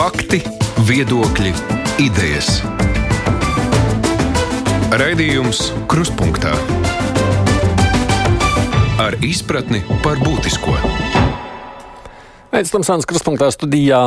[0.00, 0.38] Fakti,
[0.88, 1.50] viedokļi,
[2.00, 2.46] idejas.
[4.96, 5.58] Raidījums
[5.92, 6.54] Kruspunkta
[9.04, 10.72] ar izpratni par būtisko.
[12.48, 14.00] Aizsmeļamies Tamsānas Kruspunkta studijā.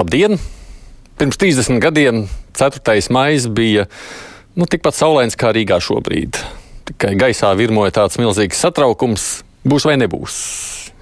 [0.00, 0.40] Labdien!
[1.20, 2.24] Pirms 30 gadiem
[2.56, 2.96] 4.
[3.12, 3.84] maija bija
[4.56, 6.40] nu, tikpat saulains kā Rīgā šobrīd.
[6.88, 10.38] Tikai gaisā virmoja tāds milzīgs satraukums, būs vai nebūs.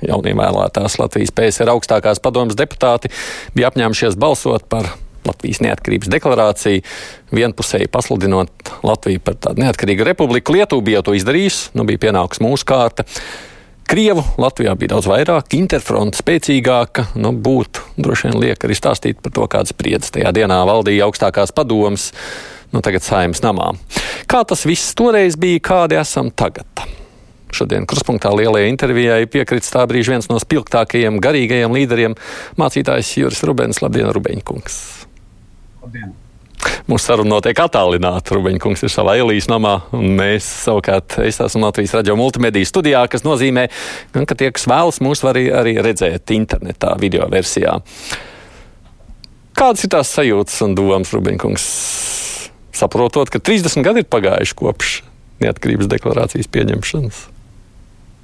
[0.02, 3.12] Jaunie vēlētās Latvijas PSR augstākās padomas deputāti
[3.54, 4.90] bija apņēmušies balsot par
[5.22, 6.82] Latvijas neatkarības deklarāciju,
[7.30, 10.56] vienpusēji pasludinot Latviju par tādu neatkarīgu republiku.
[10.56, 13.06] Lietuva bija jau to izdarījusi, nu bija pienākusi mūsu kārta.
[13.92, 17.10] Krievu Latvijā bija daudz vairāk, interfronta spēcīgāka.
[17.20, 21.54] Nu, būtu droši vien liek arī stāstīt par to, kādas spriedzes tajā dienā valdīja augstākās
[21.54, 22.10] padomas,
[22.72, 23.74] nu tagad saimnes namā.
[24.30, 27.01] Kā tas viss toreiz bija, kādi esam tagad?
[27.52, 32.16] Šodien kruspunktā lielajai intervijai piekrits tā brīža viens no spilgtākajiem garīgajiem līderiem-
[32.60, 33.82] mācītājs Juris Rubens.
[33.84, 34.80] Labdien, Rubeņkungs!
[35.82, 36.14] Labdien!
[36.86, 38.34] Mūsu saruna notiek attālināti.
[38.36, 43.26] Rubeņkungs ir savā Elīzes namā, un mēs savukārt es esmu Latvijas radio multimediju studijā, kas
[43.26, 43.68] nozīmē,
[44.14, 47.80] ka tie, kas vēlas, mūs var arī, arī redzēt internetā, video versijā.
[49.58, 51.66] Kādas ir tās sajūtas un domas, Rubeņkungs?
[52.72, 54.94] Saprotot, ka 30 gadi ir pagājuši kopš
[55.42, 57.31] neatkarības deklarācijas pieņemšanas.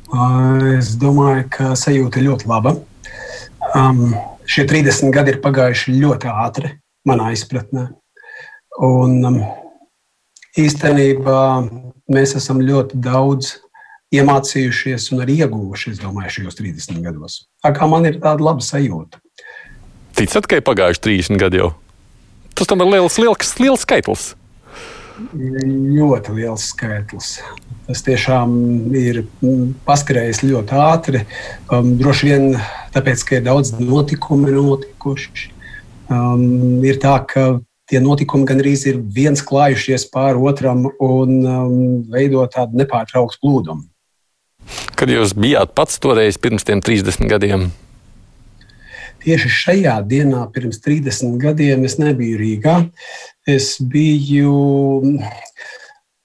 [0.09, 2.73] Es domāju, ka sajūta ir ļoti laba.
[3.77, 4.15] Um,
[4.49, 6.71] šie 30 gadi ir pagājuši ļoti ātri,
[7.05, 7.91] manā izpratnē.
[8.81, 9.37] Un, um,
[10.57, 11.43] īstenībā
[12.09, 13.59] mēs esam ļoti daudz
[14.17, 17.43] iemācījušies un arī ieguvuši, es domāju, šajos 30 gados.
[17.61, 19.21] Tā kā man ir tāda laba sajūta.
[20.17, 21.75] Ticat, ka ir pagājuši 30 gadi jau?
[22.57, 24.31] Tas tam ir liels, liels, liels skaitlis.
[25.37, 27.37] Ļoti liels skaitlis.
[27.89, 28.51] Tas tiešām
[28.93, 31.23] ir mm, paskrējis ļoti ātri.
[31.73, 32.51] Um, droši vien
[32.93, 35.49] tāpēc, ka ir daudz notikumu notikuši.
[36.13, 37.47] Um, ir tā, ka
[37.89, 41.79] tie notikumi gandrīz ir viens klājušies pāri otram un um,
[42.13, 43.89] veido tādu nepārtrauktu plūdumu.
[44.99, 47.71] Kad jūs bijāt pats toreiz pirms tiem 30 gadiem?
[49.25, 52.77] Tieši šajā dienā, pirms 30 gadiem, es nebiju Rīgā.
[53.49, 54.53] Es biju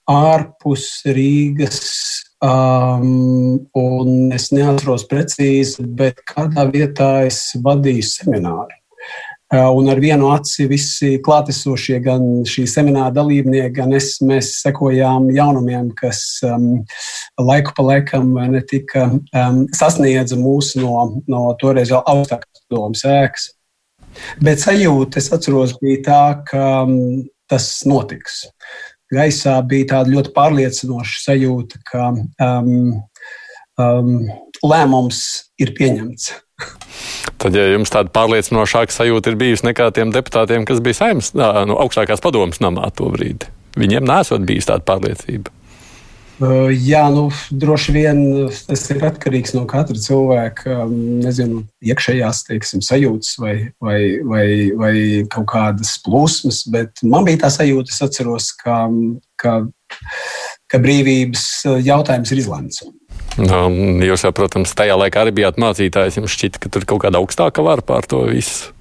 [0.10, 1.82] ārpus Rīgas.
[2.44, 8.76] Um, un es neatceros precīzi, bet kādā vietā es vadīju semināru.
[9.54, 15.30] Uh, un ar vienu aci visi klātesošie, gan šī semināra dalībnieki, gan es, mēs sekojām
[15.32, 16.82] jaunumiem, kas um,
[17.40, 23.52] laiku pa laikam netika um, sasniedza mūs no, no toreiz vēl augstākās domas ēkas.
[24.44, 28.44] Bet sajūta, es atceros, bija tā, ka um, tas notiks
[29.14, 32.72] gaisā bija tāda ļoti pārliecinoša sajūta, ka um,
[33.82, 34.14] um,
[34.64, 35.24] lēmums
[35.62, 36.32] ir pieņemts.
[37.42, 41.76] Tad, ja jums tāda pārliecinošāka sajūta ir bijusi nekā tiem deputātiem, kas bija saimnes, nu,
[41.82, 43.50] augstākās padomas namā to brīdi,
[43.80, 45.52] viņiem nesot bijis tāda pārliecība.
[46.42, 48.22] Jā, nu, droši vien
[48.66, 54.48] tas ir atkarīgs no katra cilvēka nezinu, iekšējās teiksim, sajūtas vai, vai, vai,
[54.80, 54.96] vai
[55.30, 56.64] kaut kādas plūsmas.
[56.74, 58.88] Bet man bija tā sajūta, es atceros, ka,
[59.38, 59.60] ka,
[60.74, 61.48] ka brīvības
[61.86, 62.82] jautājums ir izlemts.
[63.38, 63.66] Nu,
[64.06, 66.18] jūs jau, protams, tajā laikā arī bijāt mācītājs.
[66.18, 68.74] Jums šķita, ka tur kaut kāda augstāka vara pār to visu.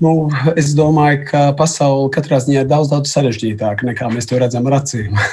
[0.00, 4.68] Nu, es domāju, ka pasaule katrā ziņā ir daudz, daudz sarežģītāka nekā mēs to redzam
[4.70, 5.16] ar acīm.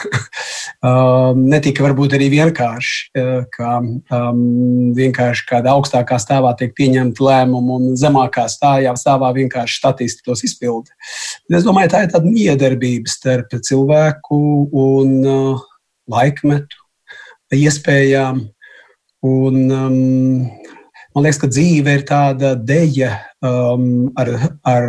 [0.86, 4.42] Um, netika varbūt arī vienkārši, uh, ka um,
[4.94, 10.94] vienkārši kādā augstākā stāvā tiek pieņemta lēmuma un zemākā stāvā, stāvā vienkārši statisti tos izpilda.
[11.50, 14.38] Es domāju, tā ir tāda miedarbība starp cilvēku
[14.70, 15.66] un uh,
[16.14, 16.86] laikmetu,
[17.58, 18.46] iespējām.
[19.26, 20.46] Un, um,
[21.18, 24.30] man liekas, ka dzīve ir tāda deja um, ar,
[24.70, 24.86] ar,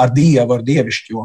[0.00, 1.24] ar dievu, ar dievišķo.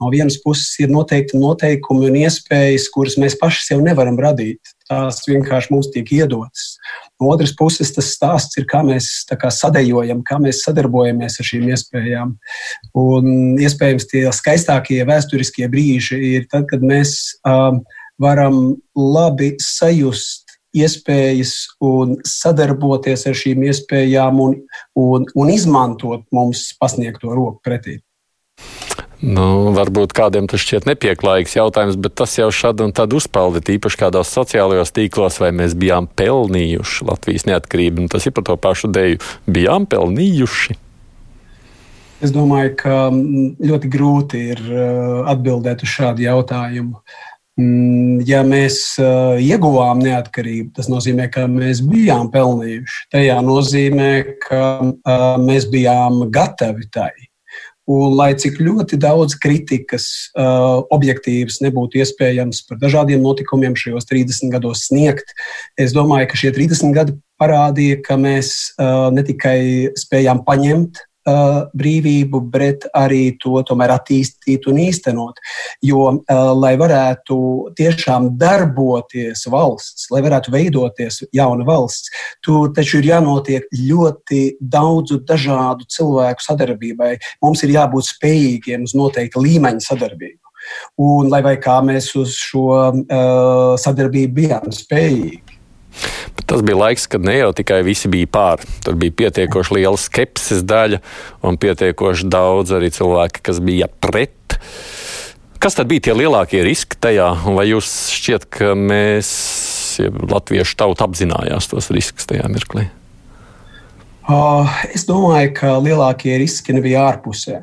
[0.00, 4.72] No vienas puses ir noteikti noteikumi un iespējas, kuras mēs paši sev nevaram radīt.
[4.88, 6.78] Tās vienkārši mums tiek iedotas.
[7.20, 11.68] No otras puses, tas stāsts ir, kā mēs kā sadējojam, kā mēs sadarbojamies ar šīm
[11.76, 12.36] iespējām.
[12.96, 17.84] Un iespējams, tie skaistākie vēsturiskie brīži ir tad, kad mēs um,
[18.22, 20.41] varam labi sajust
[20.76, 21.54] iespējas
[21.84, 24.56] un sadarboties ar šīm iespējām un,
[24.98, 28.00] un, un izmantot mums pasniegto roku pretī.
[29.22, 34.00] Nu, varbūt kādiem tas šķiet nepieklājīgs jautājums, bet tas jau šādi un tad uzpeld, īpaši
[34.00, 38.02] kādās sociālajos tīklos, vai mēs bijām pelnījuši Latvijas neatkarību.
[38.02, 39.20] Un tas ir par to pašu dēļu.
[39.46, 40.74] Bijām pelnījuši.
[42.22, 46.98] Es domāju, ka ļoti grūti ir uh, atbildēt uz šādu jautājumu.
[46.98, 47.31] Mm,
[48.26, 53.02] ja mēs uh, ieguvām neatkarību, tas nozīmē, ka mēs bijām pelnījuši.
[53.12, 54.12] Tajā nozīmē,
[54.46, 57.12] ka uh, mēs bijām gatavi tai.
[57.90, 64.52] Un, lai cik ļoti daudz kritikas, uh, objektīvas nebūtu iespējams par dažādiem notikumiem šajos 30
[64.54, 65.34] gados sniegt,
[65.76, 71.68] es domāju, ka šie 30 gadi parādīja, ka mēs uh, ne tikai spējām paņemt uh,
[71.78, 75.40] brīvību, bet arī to tomēr attīstīt un īstenot.
[75.84, 77.38] Jo, uh, lai varētu
[77.78, 82.12] tiešām darboties valsts, lai varētu veidoties jauna valsts,
[82.44, 87.16] tur taču ir jānotiek ļoti daudzu dažādu cilvēku sadarbībai.
[87.42, 90.38] Mums ir jābūt spējīgiem uz noteikta līmeņa sadarbību.
[91.02, 95.51] Un lai kā mēs uz šo uh, sadarbību bijām spējīgi.
[96.36, 98.64] Bet tas bija laiks, kad ne jau tikai visi bija pār.
[98.84, 101.02] Tur bija pietiekoši liela skepses daļa
[101.46, 104.58] un pietiekoši daudz arī cilvēki, kas bija pret.
[105.62, 107.28] Kas tad bija tie lielākie riski tajā?
[107.54, 109.28] Vai jūs šķiet, ka mēs,
[110.02, 112.88] ja latviešu tauta, apzinājās tos riskus tajā mirklī?
[114.94, 117.60] Es domāju, ka lielākie riski nebija ārpusē.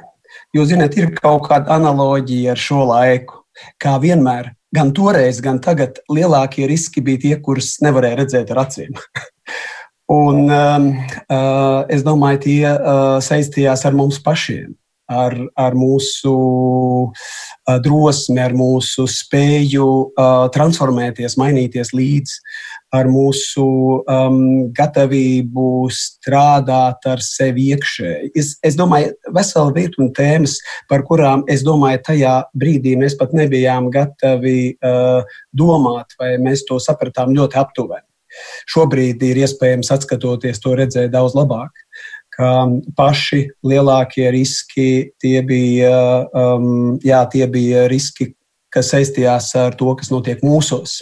[0.55, 3.43] Jūs zināt, ir kaut kāda analoģija ar šo laiku.
[3.79, 8.97] Kā vienmēr, gan toreiz, gan tagad lielākie riski bija tie, kurus nevarēja redzēt ar acīm.
[10.09, 10.85] Un, um,
[11.29, 14.71] uh, es domāju, tie uh, saistījās ar mums pašiem,
[15.09, 16.33] ar, ar mūsu
[17.85, 19.87] drosmi, ar mūsu spēju
[20.55, 22.41] transformēties, mainīties līdzi
[22.95, 23.63] ar mūsu
[24.01, 24.39] um,
[24.73, 28.31] gatavību strādāt ar sevi iekšēji.
[28.37, 30.57] Es, es domāju, vesela virkni tēmas,
[30.89, 35.21] par kurām es domāju, tajā brīdī mēs pat nebijām gatavi uh,
[35.53, 38.05] domāt, vai mēs to sapratām ļoti aptuveni.
[38.69, 41.73] Šobrīd ir iespējams, skatoties, to redzēt daudz labāk.
[42.95, 48.29] Paši lielākie riski tie bija, um, jā, tie bija riski,
[48.71, 51.01] kas saistījās ar to, kas notiek mūsos.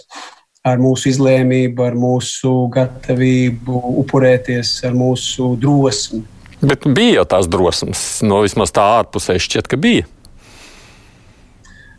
[0.68, 6.26] Ar mūsu izlēmību, ar mūsu gatavību upurēties, ar mūsu drosmi.
[6.60, 10.08] Bet bija jau tās drosmes, no vismaz tā ārpusē šķiet, ka bija.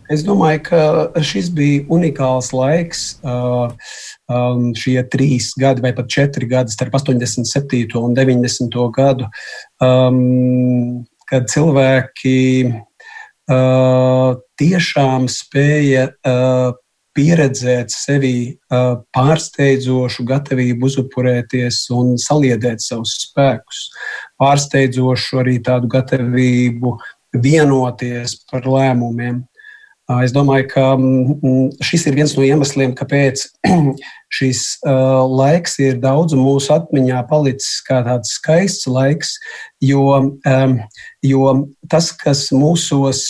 [0.09, 3.19] Es domāju, ka šis bija unikāls laiks.
[3.21, 3.71] Uh,
[4.29, 7.87] um, šie trīs gadi, vai pat četri gadi starp 87.
[8.01, 8.77] un 90.
[8.95, 9.29] gadu,
[9.85, 12.37] um, kad cilvēki
[12.69, 16.77] uh, tiešām spēja uh,
[17.19, 23.89] pieredzēt sevi pārsteidzošu gatavību uzupurēties un saliedēt savus spēkus,
[24.39, 26.95] pārsteidzošu arī tādu gatavību
[27.43, 29.43] vienoties par lēmumiem.
[30.09, 30.85] Es domāju, ka
[31.85, 33.43] šis ir viens no iemesliem, kāpēc
[34.39, 34.63] šis
[35.29, 39.35] laiks ir daudzu mūsu atmiņā palicis kā tāds skaists laiks,
[39.85, 40.07] jo,
[41.29, 41.53] jo
[41.93, 43.21] tas, kas mūsos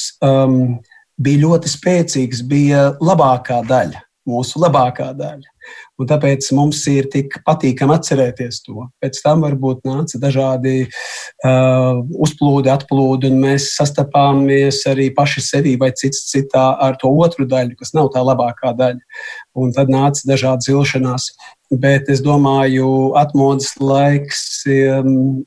[1.19, 5.51] bija ļoti spēcīgs, bija labākā daļa, mūsu labākā daļa.
[5.99, 8.87] Un tāpēc mums ir tik patīkami atcerēties to.
[9.03, 11.03] Pēc tam varbūt nāca dažādi uh,
[11.47, 17.77] uzplūdi, atplūdi, un mēs sastapāmies arī paši sevī vai cits citā ar to otru daļu,
[17.79, 18.99] kas nav tā labākā daļa.
[19.55, 21.31] Un tad nāca dažādi zilšanās.
[21.71, 25.45] Bet es domāju, atmodas laiks um,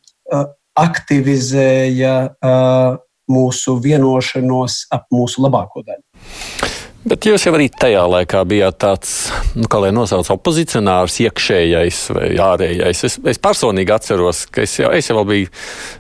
[0.80, 3.00] aktivizēja uh,
[3.32, 6.81] mūsu vienošanos ap mūsu labāko daļu.
[7.02, 9.12] Bet jūs jau arī tajā laikā bijāt tāds,
[9.58, 13.02] nu, kā lai nosauc, opozicionārs, iekšējais vai ārējais.
[13.08, 15.50] Es, es personīgi atceros, ka es jau, es jau biju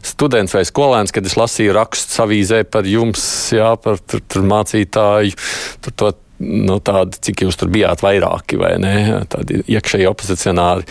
[0.05, 3.23] students vai skolēns, kad es lasīju rakstus avīzē par jums,
[3.57, 5.33] jā, par tur, tur mācītāju,
[5.81, 6.13] tur to,
[6.45, 8.95] nu, tādu, cik jūs tur bijāt vairāki vai ne,
[9.33, 10.85] tādi iekšēji opozicionāri.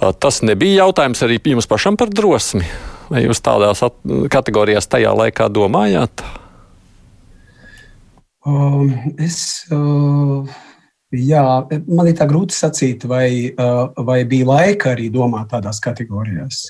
[0.00, 2.64] Tas nebija jautājums arī jums pašam par drosmi.
[3.12, 3.84] Vai jūs tādās
[4.32, 6.24] kategorijās tajā laikā domājāt?
[8.44, 8.88] Um,
[9.22, 10.42] es, uh,
[11.14, 11.42] jā,
[11.86, 16.64] man ir tā grūti sacīt, vai, uh, vai bija laika arī domāt tādās kategorijās.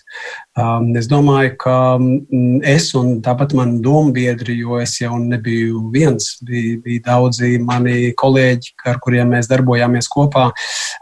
[0.53, 6.35] Um, es domāju, ka um, es un tāpat mani dombiedri, jo es jau nebiju viens,
[6.45, 10.51] bija, bija daudzi mani kolēģi, ar kuriem mēs darbojāmies kopā.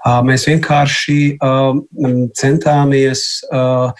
[0.05, 1.75] Uh, mēs vienkārši uh,
[2.39, 3.27] centāmies.
[3.50, 3.91] Uh,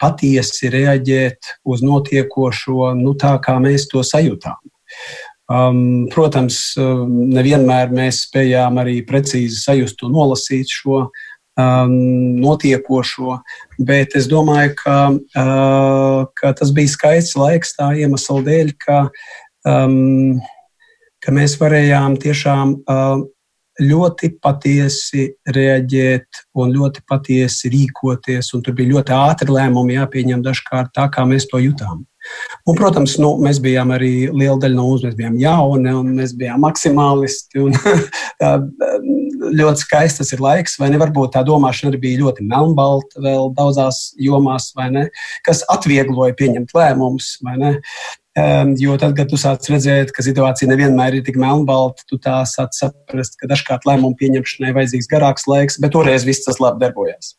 [0.00, 4.56] patiesi reaģēt uz notiekošo nu, tā, kā mēs to sajūtām.
[5.48, 11.06] Um, protams, nevienmēr mēs spējām arī precīzi sajust un nolasīt šo
[11.58, 11.94] um,
[12.42, 13.38] notiekošo,
[13.88, 19.00] bet es domāju, ka, uh, ka tas bija skaists laiks tā iemesla dēļ, ka,
[19.72, 20.36] um,
[21.24, 23.24] ka mēs varējām tiešām uh,
[23.82, 28.52] ļoti patiesi reaģēt un ļoti patiesi rīkoties.
[28.52, 32.04] Tur bija ļoti ātri lēmumi jāpieņem dažkārt tā, kā mēs to jutām.
[32.68, 36.34] Un, protams, nu, mēs bijām arī liela daļa no mums, mēs bijām jauni un mēs
[36.36, 37.62] bijām maksimālisti.
[37.62, 37.76] Un,
[38.42, 38.56] tā,
[39.38, 41.00] ļoti skaists tas ir laiks, vai ne?
[41.00, 44.72] Varbūt tā domāšana arī bija ļoti melnbalta vēl daudzās jomās?
[45.46, 47.36] Kas atviegloja pieņemt lēmumus?
[47.46, 47.80] Um,
[48.78, 52.76] jo tad, kad tu sāc redzēt, ka situācija nevienmēr ir tik melnbalta, tu tā sāc
[52.76, 57.34] saprast, ka dažkārt lēmumu pieņemšanai vajadzīgs garāks laiks, bet toreiz viss tas labi darbojās.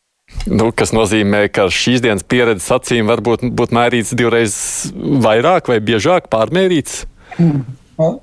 [0.46, 4.54] Nu, kas nozīmē, ka šīs dienas pieredzes acīm var būt, būt mērīts divreiz
[4.94, 7.04] vairāk vai biežāk pārmērīts?
[7.36, 7.64] Hmm.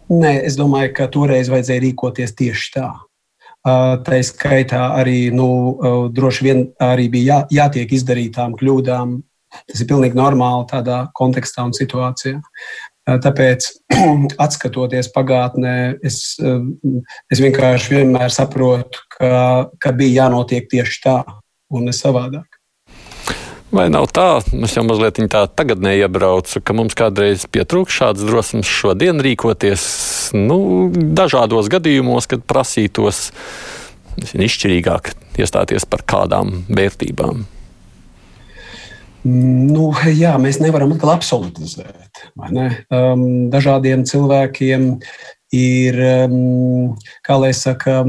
[0.10, 2.88] Nē, es domāju, ka toreiz vajadzēja rīkoties tieši tā.
[4.08, 5.48] Tā skaitā arī nu,
[6.16, 9.18] droši vien arī bija jā, jātiek izdarītām kļūdām.
[9.66, 12.42] Tas ir pilnīgi normāli tādā kontekstā un situācijā.
[13.08, 13.70] Tāpēc,
[14.58, 16.36] skatoties pagātnē, es,
[17.32, 19.32] es vienkārši vienmēr saprotu, ka,
[19.80, 21.18] ka bija jānotiek tieši tā
[21.72, 22.58] un ne savādāk.
[23.68, 28.70] Vai nav tā, es jau mazliet tā tagad neiebraucu, ka mums kādreiz pietrūkst šādas drosmes
[28.72, 29.84] šodien rīkoties
[30.40, 33.28] nu, dažādos gadījumos, kad prasītos
[34.16, 35.12] nezinu, izšķirīgāk
[35.44, 37.44] iestāties par kādām vērtībām?
[39.26, 42.22] Nu, jā, mēs nevaram atkal absolutizēt.
[42.54, 42.70] Ne?
[42.94, 44.94] Um, dažādiem cilvēkiem
[45.56, 45.98] ir,
[46.28, 48.02] um, kā lai saka,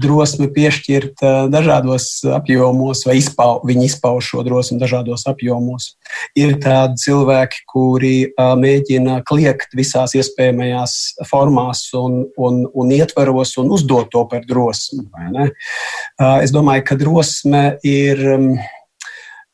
[0.00, 5.92] drosme piešķirt uh, dažādos apjomos, vai izpau, viņi izpauž šo drosmi dažādos apjomos.
[6.38, 10.96] Ir tādi cilvēki, kuri uh, mēģina kliegt visās iespējamajās
[11.28, 15.04] formās un, un, un ietvaros un uzdot to par drosmi.
[15.12, 18.50] Uh, es domāju, ka drosme ir, um,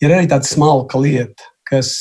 [0.02, 1.92] ir arī tāda smalka lieta kas,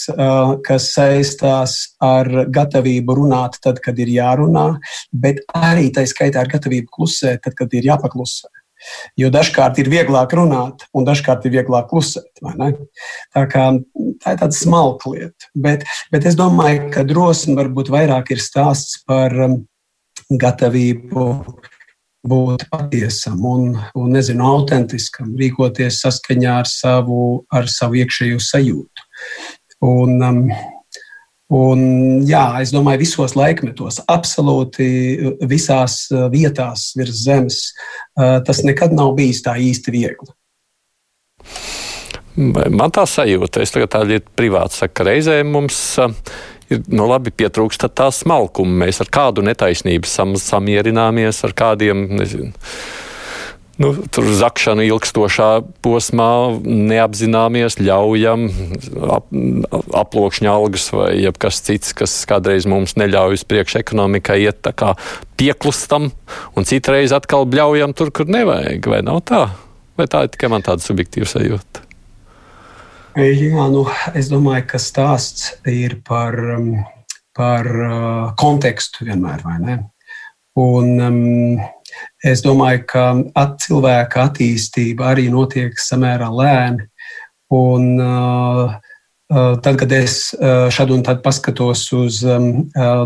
[0.68, 4.68] kas saistās ar gatavību runāt tad, kad ir jārunā,
[5.14, 8.52] bet arī tā skaitā ar gatavību klusēt, tad, kad ir jāpaklusē.
[9.16, 12.28] Jo dažkārt ir vieglāk runāt, un dažkārt ir vieglāk klusēt.
[12.44, 13.70] Tā, kā,
[14.20, 15.52] tā ir tāda smalka lieta.
[15.56, 19.32] Bet, bet es domāju, ka drosme varbūt vairāk ir stāsts par
[20.28, 21.30] gatavību
[22.27, 29.10] būt patiesam un, un nezinu, autentiskam, rīkoties saskaņā ar savu, ar savu iekšējo sajūtu.
[29.84, 30.46] Un, um,
[31.53, 31.82] Un,
[32.25, 34.86] jā, es domāju, visos laikmetos, absolūti
[35.46, 37.60] visās uh, vietās virs zemes,
[38.18, 40.34] uh, tas nekad nav bijis tā īsti viegli.
[42.34, 46.15] Man tā sajūta, es tagad tādu privātu saku, reizē mums uh,
[46.75, 48.86] ir nu, labi pietrūkst tā smalkuma.
[48.86, 52.53] Mēs ar kādu netaisnību sam, samierināmies, ar kādiem nezinu
[53.82, 55.50] nu, tur zakšanu ilgstošā
[55.86, 56.30] posmā
[56.63, 58.46] neapzināmies, ļaujam
[59.15, 59.30] ap,
[60.03, 64.94] aploksņa algas vai kas cits, kas kādreiz mums neļauj uz priekšu ekonomikai iet tā kā
[65.39, 66.12] pieklustam,
[66.53, 69.48] un citreiz atkal bļaujam tur, kur nevajag, vai nav tā?
[69.98, 71.84] Vai tā ir tikai man tāda subjektīva sajūta?
[73.13, 73.86] Jā, nu,
[74.17, 76.72] es domāju, ka stāsts ir par, um,
[77.38, 79.79] par uh, kontekstu vienmēr, vai ne?
[80.58, 81.62] Un, um,
[82.24, 83.03] Es domāju, ka
[83.38, 86.88] at cilvēka attīstība arī notiek samērā lēni.
[87.53, 88.72] Un, uh,
[89.34, 92.48] uh, Tad, kad es uh, šad un tad paskatos uz um,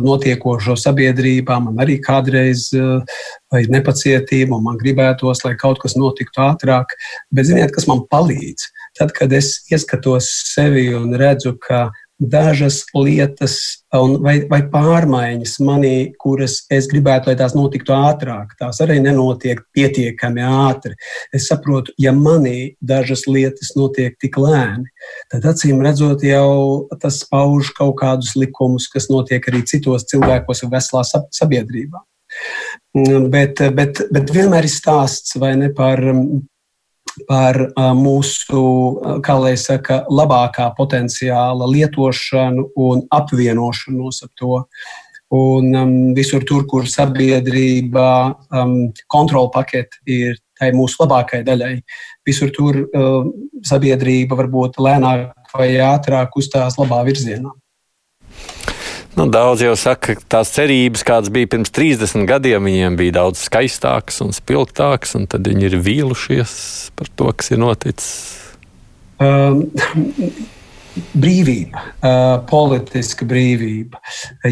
[0.06, 6.96] notiekošo sabiedrībā, man arī kādreiz ir nepacietība, un man gribētos, lai kaut kas notiktu ātrāk.
[7.34, 8.70] Bet ziniet, kas man palīdz?
[8.98, 11.88] Tad, kad es ieskatos sevi un redzu, ka
[12.18, 13.58] dažas lietas
[13.94, 18.56] vai, vai pārmaiņas manī, kuras es gribētu, lai tās notiktu ātrāk.
[18.60, 20.98] Tās arī nenotiek pietiekami ātri.
[21.34, 24.90] Es saprotu, ja manī dažas lietas notiek tik lēni,
[25.32, 30.74] tad acīm redzot, jau tas pauž kaut kādus likumus, kas notiek arī citos cilvēkos un
[30.74, 32.02] veselā sabiedrībā.
[33.32, 36.02] Bet, bet, bet vienmēr ir stāsts ne par
[37.28, 37.60] par
[37.98, 38.62] mūsu,
[39.26, 44.64] kā lai saka, labākā potenciāla lietošanu un apvienošanos ap to.
[45.38, 48.08] Un um, visur tur, kur sabiedrība
[48.56, 48.78] um,
[49.12, 51.74] kontrola pakete ir tai mūsu labākajai daļai,
[52.26, 53.28] visur tur uh,
[53.68, 57.52] sabiedrība varbūt lēnāk vai ātrāk uzstās labā virzienā.
[59.18, 63.42] Nu, daudz jau saka, ka tās cerības, kādas bija pirms 30 gadiem, viņiem bija daudz
[63.48, 66.52] skaistākas un spilgtākas, un tad viņi ir vīlušies
[66.94, 68.12] par to, kas ir noticis.
[69.18, 69.64] Um,
[71.18, 73.98] brīvība, uh, politiska brīvība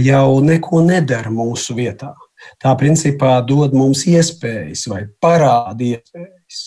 [0.02, 2.16] jau neko nedara mūsu vietā.
[2.58, 6.66] Tā principā dod mums iespējas vai parāda iespējas.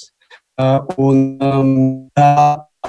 [0.55, 1.23] Uh, un,
[2.15, 2.31] tā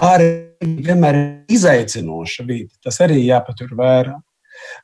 [0.06, 2.76] arī vienmēr ir izaicinoša vide.
[2.86, 4.20] Tas arī jāpatur vērā.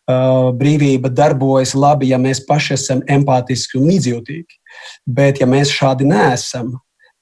[0.05, 4.59] Uh, brīvība darbojas labi, ja mēs paši esam empātiski un līdzjūtīgi.
[5.17, 6.75] Bet, ja mēs šādi neesam,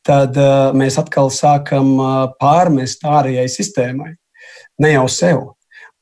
[0.04, 4.14] tad uh, mēs atkal sākam uh, pārmest ārējai sistēmai,
[4.84, 5.44] ne jau sev.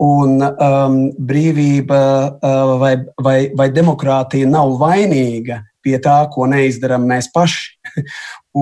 [0.01, 2.01] Un um, brīvība
[2.33, 7.75] uh, vai, vai, vai demokrātija nav vainīga pie tā, ko neizdarām mēs paši.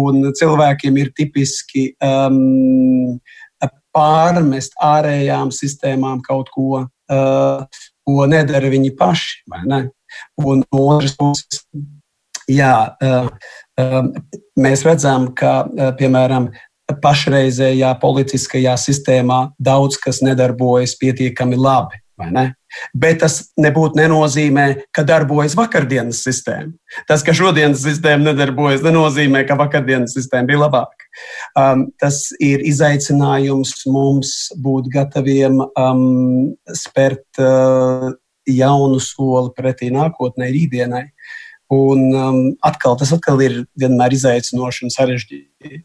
[0.03, 3.15] Un cilvēkiem ir tipiski um,
[3.95, 9.43] pārmest ārējām sistēmām kaut ko, ko nedara viņi paši.
[10.41, 11.63] Un no otras puses,
[12.49, 12.73] jā,
[13.03, 13.29] uh,
[13.77, 14.09] uh,
[14.57, 16.49] mēs redzam, ka, uh, piemēram,
[17.03, 22.01] pašreizējā politiskajā sistēmā daudz kas nedarbojas pietiekami labi.
[22.93, 26.73] Bet tas nebūtu nenozīmē, ka darbojas vakardienas sistēma.
[27.09, 30.98] Tas, ka šodienas sistēma nedarbojas, nenozīmē, ka vakardienas sistēma bija labāka.
[31.57, 38.11] Um, tas ir izaicinājums mums būt gataviem um, spērt uh,
[38.49, 41.07] jaunu soli pretī nākotnē, rītdienai.
[41.73, 45.83] Un um, atkal, tas atkal ir vienmēr izaicinoši un sarežģīti.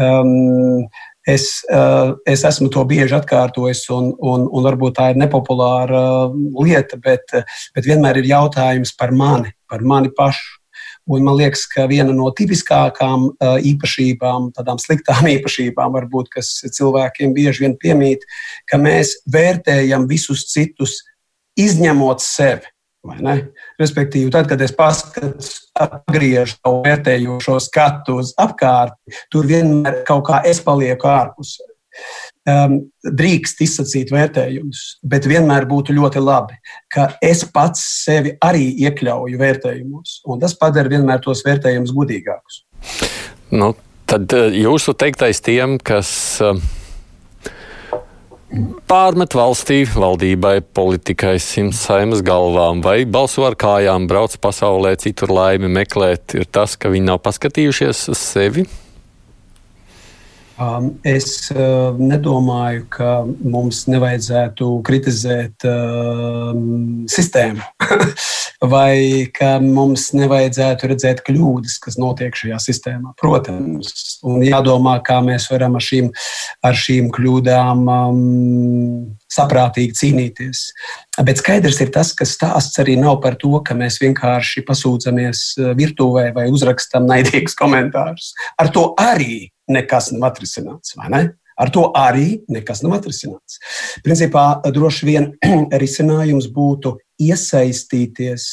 [0.00, 0.84] Um,
[1.22, 6.32] Es, eh, es esmu to bieži atkārtojis, un, un, un varbūt tā ir nepopulāra eh,
[6.66, 7.36] lieta, bet,
[7.76, 10.58] bet vienmēr ir jautājums par mani, par mani pašu.
[11.10, 17.34] Un man liekas, ka viena no tipiskākām eh, īpašībām, tādām sliktām īpašībām, varbūt, kas cilvēkiem
[17.34, 18.26] bieži vien piemīt,
[18.70, 21.00] ka mēs vērtējam visus citus,
[21.58, 22.70] izņemot sevi.
[23.82, 30.38] Respektīvi, tad, kad es paskatos, apgriežu savu vērtējošo skatu uz apkārtni, tur vienmēr kaut kā
[30.46, 31.66] es palieku ārpusē.
[32.42, 32.72] Um,
[33.06, 36.56] drīkst izsacīt vērtējumus, bet vienmēr būtu ļoti labi,
[36.90, 42.64] ka es pats sevi arī iekļauju vērtējumos, un tas padara vienmēr tos vērtējumus gudīgākus.
[43.54, 43.70] Nu,
[44.10, 46.10] tad eh, jūsu teiktais tiem, kas.
[46.42, 46.58] Uh
[48.88, 55.70] pārmet valstī, valdībai, politikai, simts saimas galvām, vai balso ar kājām, brauc pasaulē, citur laimi
[55.72, 58.66] meklēt, ir tas, ka viņi nav paskatījušies uz sevi?
[60.62, 66.52] Um, es uh, nedomāju, ka mums nevajadzētu kritizēt uh,
[67.10, 67.64] sistēmu.
[68.62, 73.14] vai ka mums nevajadzētu redzēt kļūdas, kas notiek šajā sistēmā.
[73.18, 76.10] Protams, un jādomā, kā mēs varam ar šīm,
[76.62, 78.20] ar šīm kļūdām um,
[79.32, 80.64] saprātīgi cīnīties.
[81.26, 85.72] Bet skaidrs ir tas, ka stāsts arī nav par to, ka mēs vienkārši pasūdzamies uh,
[85.78, 88.30] virtuvē vai uzrakstam naidīgus komentārus.
[88.62, 91.30] Ar to arī nekas nav atrisināts, ne?
[91.62, 93.58] Ar to arī nekas nav atrisināts.
[94.04, 95.30] Principā droši vien
[95.82, 98.46] risinājums būtu iesaistīties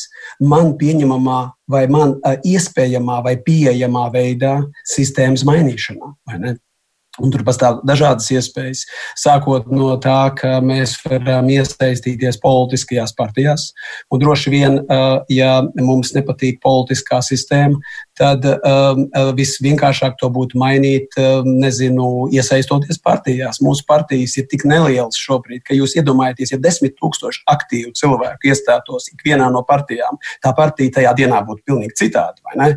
[0.46, 4.58] man pieņemamā vai man iespējamā vai pieejamā veidā
[4.96, 6.16] sistēmas mainīšanā.
[7.20, 8.86] Un tur pastāv dažādas iespējas.
[9.20, 13.70] Sākot no tā, ka mēs varam iesaistīties politiskajās partijās.
[14.14, 14.78] Un droši vien,
[15.34, 17.82] ja mums nepatīk politiskā sistēma,
[18.20, 23.62] tad um, uh, visvienkāršāk to būtu mainīt, um, nezinu, iesaistoties partijās.
[23.64, 29.10] Mūsu partijas ir tik nelielas šobrīd, ka jūs iedomājaties, ja desmit tūkstoši aktīvu cilvēku iestātos
[29.14, 32.70] ikvienā no partijām, tā partija tajā dienā būtu pilnīgi citāda, vai ne?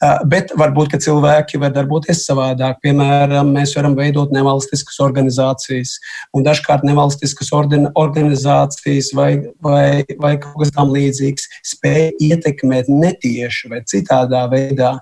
[0.00, 2.80] Uh, bet varbūt, ka cilvēki var darboties savādāk.
[2.84, 5.96] Piemēram, mēs varam veidot nevalstiskas organizācijas,
[6.34, 9.30] un dažkārt nevalstiskas organizācijas vai,
[9.62, 14.98] vai, vai kaut kas tam līdzīgs spēj ietekmēt netieši vai citādā veidā veidā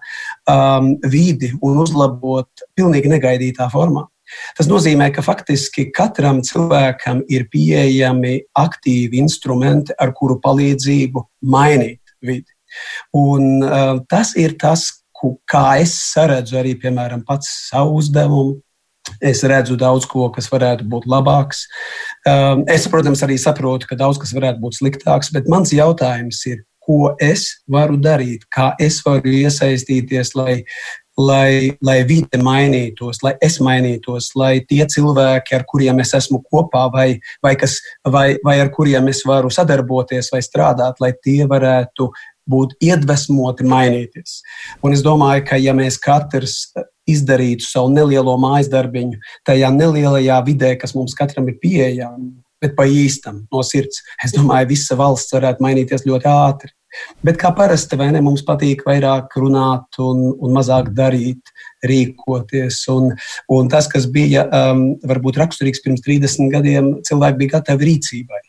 [0.51, 4.07] um, vidi un uzlabot pilnīgi negaidītā formā.
[4.59, 12.51] Tas nozīmē, ka faktiski katram cilvēkam ir pieejami aktīvi instrumenti, ar kuru palīdzību mainīt vidi.
[13.17, 14.91] Un, uh, tas ir tas,
[15.49, 18.61] kā es saredzu arī piemēram, pats savu uzdevumu.
[19.25, 21.63] Es redzu daudz ko, kas varētu būt labāks.
[22.29, 26.61] Um, es, protams, arī saprotu, ka daudz kas varētu būt sliktāks, bet mans jautājums ir,
[26.89, 30.63] ko es varu darīt, kā es varu iesaistīties, lai,
[31.19, 36.87] lai, lai vide mainītos, lai es mainītos, lai tie cilvēki, ar kuriem es esmu kopā,
[36.95, 37.09] vai,
[37.45, 37.77] vai, kas,
[38.09, 42.09] vai, vai ar kuriem es varu sadarboties vai strādāt, lai tie varētu
[42.49, 44.41] būt iedvesmoti mainīties.
[44.81, 46.71] Un es domāju, ka ja mēs katrs
[47.09, 52.89] izdarītu savu nelielo mājas darbiņu tajā nelielajā vidē, kas mums katram ir pieejama, bet pa
[52.89, 56.73] īstam, no sirds, es domāju, visa valsts varētu mainīties ļoti ātri.
[57.25, 61.53] Bet kā parasti, vai ne, mums patīk vairāk runāt un, un mazāk darīt,
[61.87, 62.81] rīkoties.
[62.95, 63.11] Un,
[63.55, 68.45] un tas, kas bija um, varbūt raksturīgs pirms 30 gadiem, cilvēki bija gatavi rīcībai.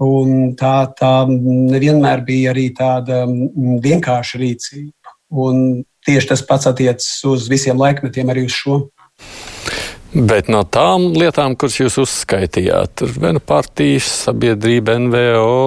[0.00, 5.16] Un tā, tā nevienmēr bija arī tāda mm, vienkārša rīcība.
[5.30, 8.80] Un tieši tas pats attiecas uz visiem laikmetiem, arī uz šo.
[10.10, 15.60] Bet no tām lietām, kuras jūs uzskaitījāt, tur viena partijas, sabiedrība, NVO,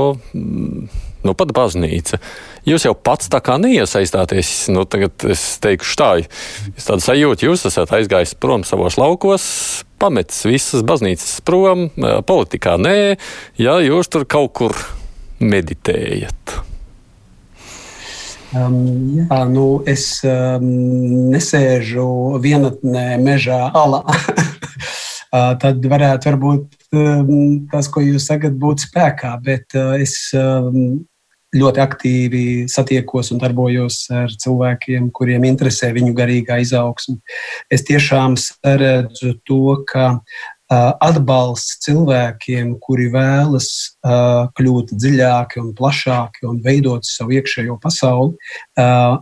[1.28, 2.20] nu pat baznīca.
[2.68, 4.52] Jūs jau pats tā kā neiesaistāties.
[4.74, 6.10] Nu, tagad es teikšu tā,
[6.74, 9.46] es tādu sajūtu, jūs esat aizgājis prom savos laukos,
[10.02, 11.88] pametis visas baznīcas prom,
[12.28, 12.98] politikā nē,
[13.62, 14.78] ja jūs tur kaut kur
[15.44, 16.60] meditējat.
[18.54, 18.76] Um,
[19.18, 20.66] jā, nu, es um,
[21.34, 22.06] nesēžu
[22.44, 24.04] vienatnē, mežā, alā.
[25.64, 27.32] tad varētu varbūt um,
[27.72, 29.34] tas, ko jūs sakat, būt spēkā.
[29.42, 31.02] Bet uh, es um,
[31.54, 37.20] ļoti aktīvi satiekos un darbojos ar cilvēkiem, kuriem interesē viņu garīgā izaugsme.
[37.72, 40.18] Es tiešām redzu to, ka
[40.74, 43.68] atbalsts cilvēkiem, kuri vēlas
[44.58, 48.34] kļūt dziļāki un plašāki un veidot savu iekšējo pasauli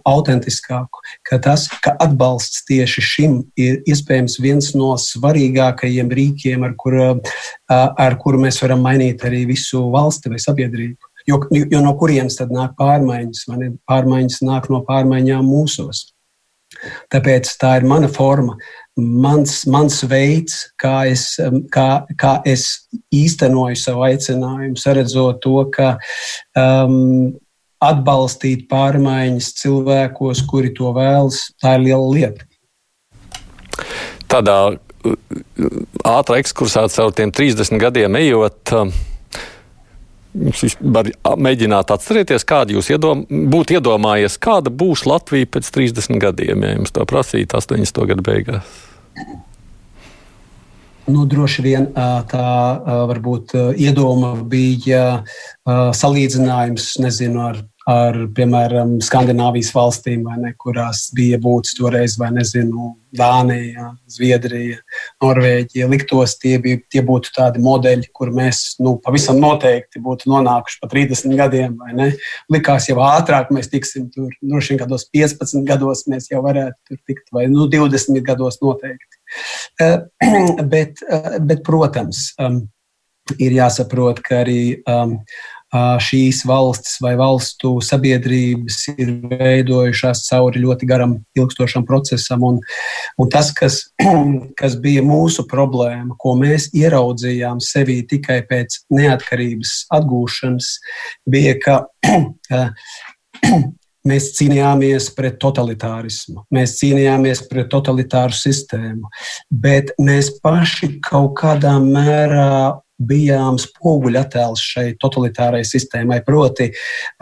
[0.07, 7.13] autentiskāku, ka tas, ka atbalsts tieši šim ir iespējams viens no svarīgākajiem rīkiem, ar kuru,
[7.67, 11.10] ar kuru mēs varam mainīt arī visu valsti vai sabiedrību.
[11.29, 13.45] Jo, jo no kurienes tad nāk pārmaiņas?
[13.89, 16.07] Pārmaiņas nāk no pārmaiņām mūsos.
[17.11, 18.55] Tāpēc tā ir mana forma,
[18.97, 21.35] mans, mans veids, kā es,
[21.73, 25.97] kā, kā es īstenoju savu aicinājumu, saredzot to, ka
[26.57, 27.33] um,
[27.83, 32.47] atbalstīt pārmaiņas cilvēkos, kuri to vēlas, tā ir liela lieta.
[34.31, 34.57] Tādā
[36.07, 38.61] ātrā ekskursā caur tiem 30 gadiem ejot.
[38.77, 38.93] Um,
[40.31, 46.63] Jūs varat mēģināt atcerēties, kāda jūs iedom, būtu iedomājies, kāda būs Latvija pēc 30 gadiem,
[46.63, 48.05] ja jums to prasītu 80.
[48.13, 48.77] gadu beigās.
[51.11, 51.89] Nu, droši vien
[52.31, 52.47] tā
[53.09, 55.23] varbūt iedoma bija
[55.67, 63.89] salīdzinājums nezinu, ar ar, piemēram, Skandināvijas valstīm, ne, kurās bija būtis toreiz, vai nezinu, Dānija,
[64.07, 64.77] Zviedrija,
[65.23, 65.87] Norvēģija.
[65.91, 70.91] Liktos, tie, bija, tie būtu tādi modeļi, kur mēs nu, pavisam noteikti būtu nonākuši pa
[70.93, 71.75] 30 gadiem.
[72.53, 77.01] Likās jau ātrāk mēs tiksim tur, droši vien kādos 15 gados mēs jau varētu tur
[77.09, 79.19] tikt, vai nu, 20 gados noteikti.
[80.73, 81.03] bet,
[81.41, 82.63] bet, protams, um,
[83.39, 85.17] ir jāsaprot, ka arī um,
[85.71, 92.43] šīs valstis vai valstu sabiedrības ir veidojušās cauri ļoti garam, ilgstošam procesam.
[92.43, 92.59] Un,
[93.17, 93.81] un tas, kas,
[94.59, 100.73] kas bija mūsu problēma, ko mēs ieraudzījām sevī tikai pēc neatkarības atgūšanas,
[101.31, 101.79] bija, ka
[104.01, 109.11] Mēs cīnījāmies pret totalitārismu, mēs cīnījāmies pret totalitāru sistēmu,
[109.53, 116.21] bet mēs paši kaut kādā mērā bijām spoguļattēls šai totalitārai sistēmai.
[116.25, 116.71] Proti,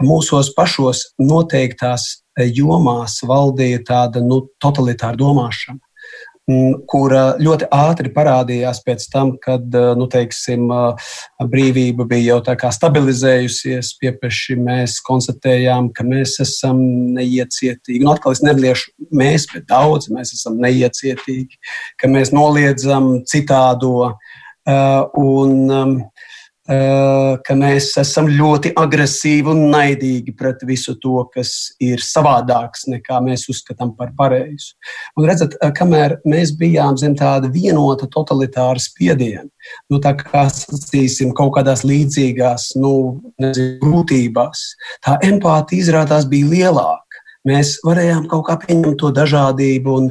[0.04, 2.08] mūsos pašos noteiktās
[2.40, 5.80] jomās valdīja tāda nu, totalitāra domāšana
[6.90, 9.66] kura ļoti ātri parādījās pēc tam, kad
[9.98, 10.66] nu, teiksim,
[11.52, 13.92] brīvība bija jau tā kā stabilizējusies.
[14.00, 16.80] Piepeši mēs konstatējām, ka mēs esam
[17.16, 18.02] neiecietīgi.
[18.04, 21.60] Nu, atkal es neliešu mēs, bet daudz mēs esam neiecietīgi,
[22.00, 25.96] ka mēs noliedzam citādo Uh, un um,
[26.70, 33.20] uh, ka mēs esam ļoti agresīvi un naidīgi pret visu to, kas ir savādāks nekā
[33.24, 34.74] mēs uzskatām par pareizu.
[35.18, 39.48] Un redzat, uh, kamēr mēs bijām zem tāda vienota totalitāra spiediena,
[39.90, 42.94] nu, tā kā sacīsim, kaut kādās līdzīgās nu,
[43.40, 44.66] nezinu, grūtībās,
[45.06, 47.09] tā empātija izrādās bija lielāka.
[47.48, 50.08] Mēs varējām kaut kā pieņemt to dažādību, un,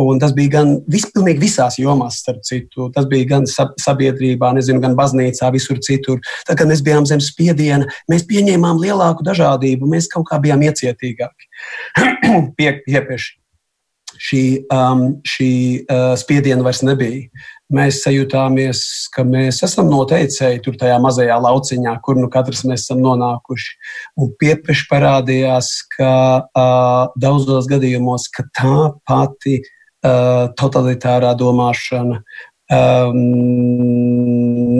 [0.00, 2.88] un tas bija gan vispilnīgi visās jomās, starp citu.
[2.94, 6.22] Tas bija gan sabiedrībā, nezinu, gan baznīcā, visur citur.
[6.48, 11.52] Tad, kad mēs bijām zem spiediena, mēs pieņēmām lielāku dažādību, mēs kaut kā bijām iecietīgāki.
[12.56, 13.36] Pie, piepieši
[14.20, 15.52] šī, um, šī
[15.84, 17.28] uh, spiediena vairs nebija
[17.74, 18.82] mēs sajūtāmies,
[19.14, 23.74] ka mēs esam noteicēji tur tajā mazajā lauciņā, kur nu katrs mēs esam nonākuši.
[24.20, 28.78] Un piepeši parādījās, ka uh, daudzos gadījumos ka tā
[29.08, 32.22] pati uh, totalitārā domāšana,
[32.74, 33.20] um,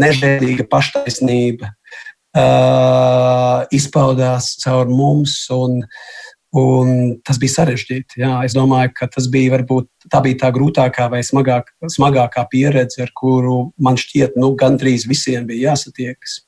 [0.03, 5.45] nežēlīga paštaisnība uh, izpaudās caur mums.
[5.55, 6.19] Un, uh,
[6.57, 8.19] Un tas bija sarežģīti.
[8.25, 8.33] Jā.
[8.43, 13.13] Es domāju, ka tas bija varbūt tā, bija tā grūtākā vai smagāk, smagākā pieredze, ar
[13.15, 16.41] kuru man šķiet, nu, gandrīz visiem bija jāsatiekas.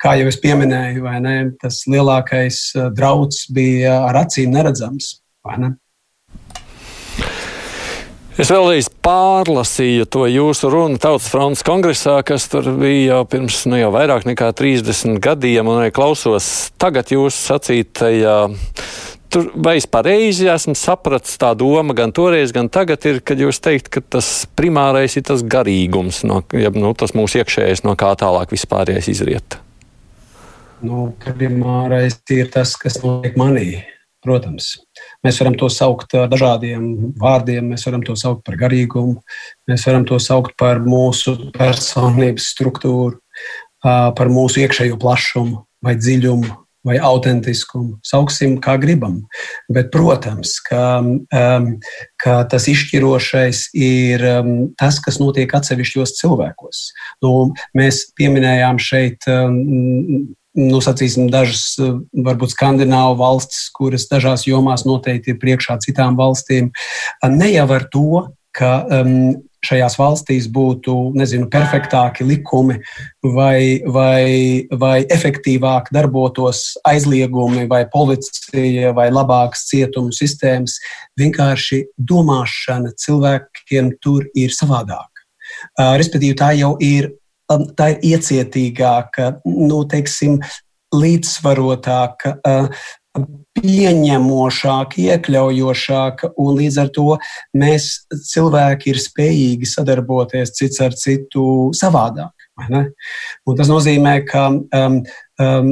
[0.00, 5.16] Kā jau es pieminēju, ne, tas lielākais eh, drauds bija ar acīm neredzams.
[8.40, 13.76] Es vēlreiz pārlasīju to jūsu runu Tautas fronts kongresā, kas tur bija jau pirms nu,
[13.80, 18.36] jau vairāk nekā 30 gadiem, un arī klausos tagad jūsu sacītajā.
[19.30, 23.62] Tur, vai es pareizi esmu sapratis tā doma gan toreiz, gan tagad, ir, kad jūs
[23.62, 28.10] teikt, ka tas primārais ir tas garīgums, no, ja, nu, tas mūsu iekšējais, no kā
[28.18, 29.60] tālāk vispārējais izriet?
[30.82, 33.84] Nu, primārais ir tas, kas notiek manī.
[34.20, 34.74] Protams,
[35.24, 37.70] mēs varam to saukt ar dažādiem vārdiem.
[37.72, 39.14] Mēs varam to saukt par garīgumu,
[39.70, 43.16] mēs varam to saukt par mūsu personības struktūru,
[43.80, 46.52] par mūsu iekšējo plašumu vai dziļumu,
[46.86, 47.98] vai autentiskumu.
[48.06, 49.20] Sauksim, kā gribam.
[49.72, 51.70] Bet, protams, ka, um,
[52.20, 56.82] ka tas izšķirošais ir um, tas, kas notiek atsevišķos cilvēkos.
[57.24, 57.34] Nu,
[57.76, 59.26] mēs pieminējām šeit.
[59.30, 61.76] Um, Nu, sacīsim, dažas,
[62.26, 66.72] varbūt skandināvu valstis, kuras dažās jomās noteikti ir priekšā citām valstīm.
[67.36, 68.24] Ne jau ar to,
[68.58, 72.78] ka um, šajās valstīs būtu nezinu, perfektāki likumi
[73.36, 80.78] vai, vai, vai efektīvāk darbotos aizliegumi vai policija vai labākas cietumu sistēmas.
[81.20, 85.26] Vienkārši domāšana cilvēkiem tur ir savādāka.
[85.78, 87.12] Respektīvi, tā jau ir,
[87.76, 90.38] tā ir iecietīgāka, nu, teiksim,
[90.90, 92.36] līdzsvarotāka,
[93.60, 97.06] pieņemošāka, iekļaujošāka, un līdz ar to
[97.56, 97.90] mēs
[98.32, 102.34] cilvēki ir spējīgi sadarboties cits ar citu savādāk.
[103.56, 105.00] Tas nozīmē, ka um,
[105.40, 105.68] um,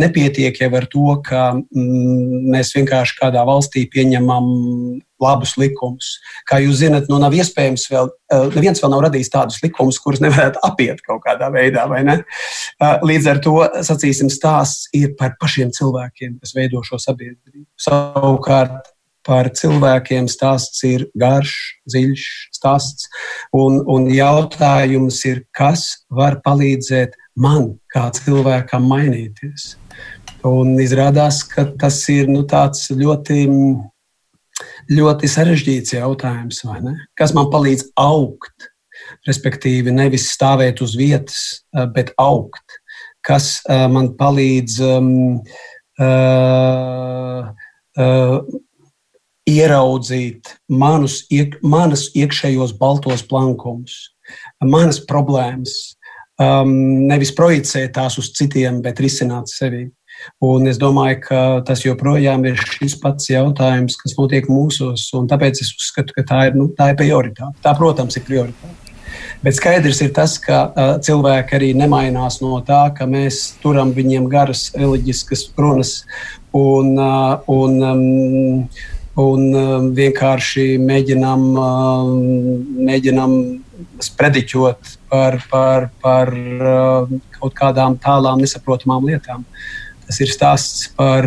[0.00, 1.66] nepietiek jau ar to, ka um,
[2.52, 4.48] mēs vienkārši kādā valstī pieņemam
[5.22, 6.16] labus likumus.
[6.48, 10.20] Kā jūs zinat, nu, nav iespējams vēl, uh, neviens vēl nav radījis tādus likumus, kurus
[10.24, 11.86] nevarētu apiet kaut kādā veidā.
[12.04, 12.18] Ne?
[12.76, 17.64] Uh, līdz ar to, sacīsim, stāsts ir par pašiem cilvēkiem, kas veido šo sabiedrību.
[17.80, 18.92] Savukārt
[19.26, 21.54] par cilvēkiem stāsts ir garš,
[21.90, 23.08] dziļš stāsts.
[23.56, 29.74] Un, un jautājums ir, kas var palīdzēt man, kā cilvēkam, mainīties.
[30.46, 33.38] Un izrādās, ka tas ir nu, ļoti,
[34.92, 36.62] ļoti sarežģīts jautājums.
[37.18, 38.70] Kas man palīdz augt?
[39.26, 41.62] Respektīvi, nevis stāvēt uz vietas,
[41.94, 42.80] bet augt.
[43.26, 45.10] Kas uh, man palīdz um,
[45.98, 47.48] uh,
[47.98, 48.36] uh,
[49.46, 54.12] ieraudzīt manus, iek, manas iekšējos baltos plankumus,
[54.62, 55.95] manas problēmas,
[56.42, 56.72] um,
[57.10, 59.86] nevis projicēt tās uz citiem, bet risināt sevi.
[60.40, 65.10] Un es domāju, ka tas joprojām ir šis pats jautājums, kas notiek mūsos.
[65.12, 67.52] Tāpēc es uzskatu, ka tā ir, nu, tā ir prioritāte.
[67.64, 68.74] Tā, protams, ir prioritāte.
[69.44, 74.26] Bet skaidrs ir tas, ka uh, cilvēki arī nemainās no tā, ka mēs turam viņiem
[74.32, 75.98] garas reliģiskas runas
[76.56, 78.68] un, uh, un um,
[79.16, 82.10] un um, vienkārši mēģinām, um,
[82.88, 83.36] mēģinām
[84.02, 89.44] sprediķot par, par, par um, kaut kādām tālām, nesaprotamām lietām.
[90.06, 91.26] Tas ir stāsts par,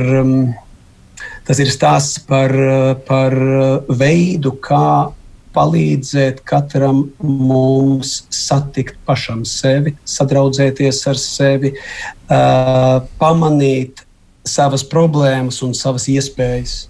[1.47, 2.53] tas ir stāsts par,
[3.07, 3.35] par
[3.89, 5.11] veidu, kā
[5.55, 14.05] palīdzēt katram mums satikt pašam sevi, sadraudzēties ar sevi, uh, pamanīt
[14.47, 16.85] savas problēmas un savas iespējas.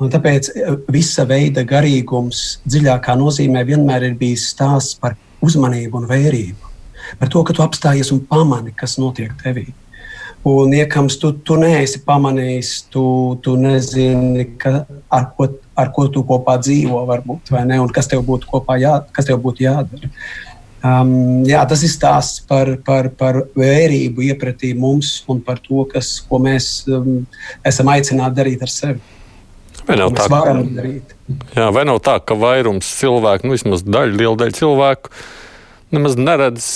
[0.00, 6.08] Un tāpēc eh, visa veida garīgums dziļākā nozīmē vienmēr ir bijis stāsts par uzmanību un
[6.08, 6.72] vērību.
[7.20, 9.68] Par to, ka tu apstājies un pamani, kas notiek tevī.
[10.46, 13.02] Un iekams tu, tu neesi pamanījis, tu,
[13.44, 18.08] tu nezini, ka, ar, ko, ar ko tu kopā dzīvo, varbūt, vai ne, un kas
[18.08, 20.08] tev būtu kopā jā, tev būtu jādara.
[20.80, 26.14] Um, jā, tas ir stāsts par, par, par vērību iepratī mums un par to, kas,
[26.24, 27.26] ko mēs um,
[27.68, 29.19] esam aicināti darīt ar sevi.
[29.90, 30.26] Vai nav, tā,
[31.56, 35.10] jā, vai nav tā, ka vairums cilvēku, nu vismaz daļa, liela daļa cilvēku,
[35.90, 36.68] nemaz neredz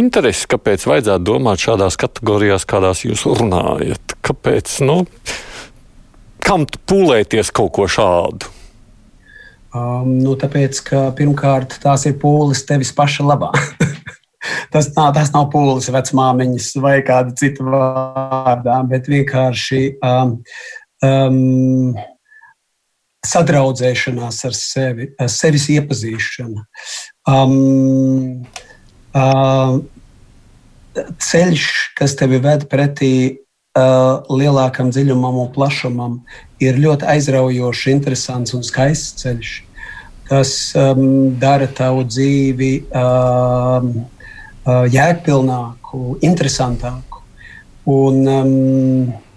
[0.00, 4.14] interesi, kāpēc vajadzētu domāt šādās kategorijās, kādās jūs runājat?
[4.22, 4.78] Kāpēc?
[4.86, 5.00] Nu,
[6.44, 8.54] kam pūlēties kaut ko šādu?
[9.74, 13.50] Um, nu, tāpēc, ka pirmkārt tās ir pūles tevis paša labā.
[14.72, 20.38] tas, nav, tas nav pūles vecmāmiņas vai kāda cita vārdā, bet vienkārši um,
[21.04, 21.94] um,
[23.26, 26.64] sadraudzēšanās ar sevi, sevis iepazīšana.
[27.28, 28.44] Um,
[29.16, 29.78] uh,
[31.28, 36.20] ceļš, kas tevi ved pretī uh, lielākam dziļumam un plašumam,
[36.62, 39.54] ir ļoti aizraujošs, interesants un skaists ceļš,
[40.28, 43.92] kas um, dara tavu dzīvi um,
[44.66, 47.22] uh, jēgpilnāku, interesantāku.
[47.88, 49.27] Un, um,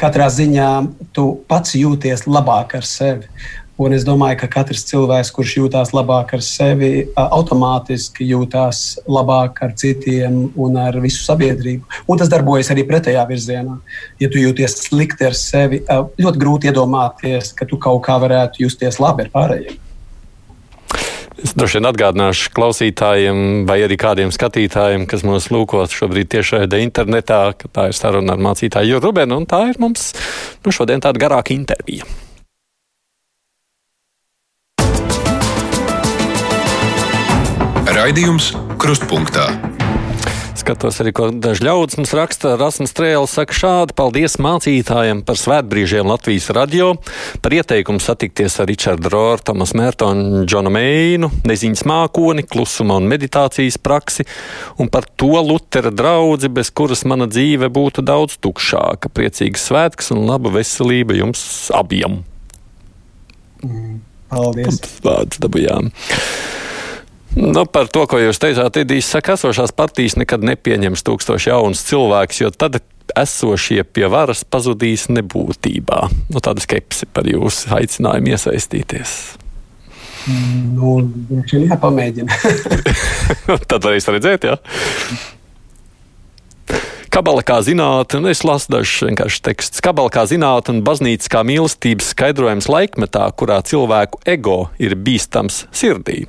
[0.00, 0.70] katrā ziņā
[1.16, 3.30] tu pats jūties labāk ar sevi.
[3.76, 9.74] Un es domāju, ka katrs cilvēks, kurš jūtas labāk ar sevi, automātiski jūtas labāk ar
[9.76, 11.84] citiem un ar visu sabiedrību.
[12.08, 13.76] Un tas darbojas arī pretējā virzienā.
[14.22, 18.96] Ja tu jūties slikti ar sevi, ļoti grūti iedomāties, ka tu kaut kā varētu justies
[19.02, 19.82] labi ar pārējiem.
[21.36, 27.40] Es droši vien atgādināšu klausītājiem, vai arī kādiem skatītājiem, kas mūs lūkos šobrīd tiešraidē internetā,
[27.60, 30.14] ka tā ir saruna ar mācītāju Rubenu, un tā ir mums
[30.64, 32.08] nu, šodien tāda garāka intervija.
[37.96, 39.75] Raidījums Krustpunktā.
[40.66, 42.56] Skatos arī, ko daži ļaudis mums raksta.
[42.58, 46.88] Rasmus Strēlis saka šādi: Paldies mācītājiem par svētbrīžiem Latvijas radio,
[47.38, 53.78] par ieteikumu satikties ar Richardu Roru, Tomas Mērtonu, Džonu Meinu, neziņas mākoni, klusuma un meditācijas
[53.78, 54.26] praksi,
[54.82, 59.14] un par to Lutera draudzi, bez kuras mana dzīve būtu daudz tukšāka.
[59.14, 61.46] Priecīgas svētks un laba veselība jums
[61.78, 62.24] abiem!
[63.62, 64.00] Mm,
[64.34, 64.82] paldies!
[65.06, 65.94] Vārds dabujām!
[67.36, 72.38] Nu, par to, ko jūs teicāt, Idīs saka, esošās partijas nekad nepieņems tūkstoši jaunus cilvēkus,
[72.40, 72.78] jo tad
[73.12, 76.00] esošie pie varas pazudīs nebūtībā.
[76.32, 79.12] Nu, tāda skepse par jūsu aicinājumu iesaistīties.
[80.74, 80.96] Nu,
[81.28, 82.38] viņš ir jāpamēģina.
[83.70, 84.56] tad varēs redzēt, jā.
[87.12, 89.84] Kabala kā zinātne, un es lasu dažus vienkārši tekstus.
[89.84, 96.24] Kabala kā zinātne un baznīca kā mīlestības skaidrojums laikmetā, kurā cilvēku ego ir bīstams sirdī.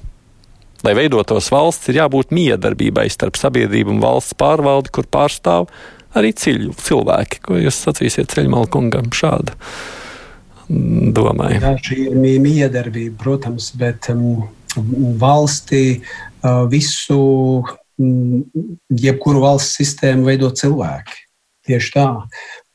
[0.85, 5.71] Lai veidotos valsts, ir jābūt miedarbībai starp sabiedrību un valsts pārvaldi, kur pārstāv
[6.17, 7.41] arī ciļu cilvēki.
[7.45, 9.57] Ko jūs sacīsiet ceļmalkungam šādu
[11.17, 11.61] domāju?
[11.63, 14.45] Jā, šī ir miedarbība, protams, bet um,
[15.21, 17.21] valstī uh, visu,
[17.97, 18.43] um,
[18.93, 21.23] jebkuru valsts sistēmu veido cilvēki.
[21.67, 22.07] Tieši tā.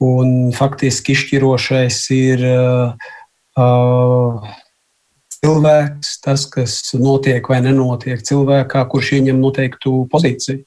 [0.05, 3.13] Un faktiski izšķirošais ir uh,
[3.57, 4.51] uh,
[5.43, 10.63] cilvēks, tas, kas notiek vai nenotiek cilvēkā, kurš ieņem noteiktu pozīciju.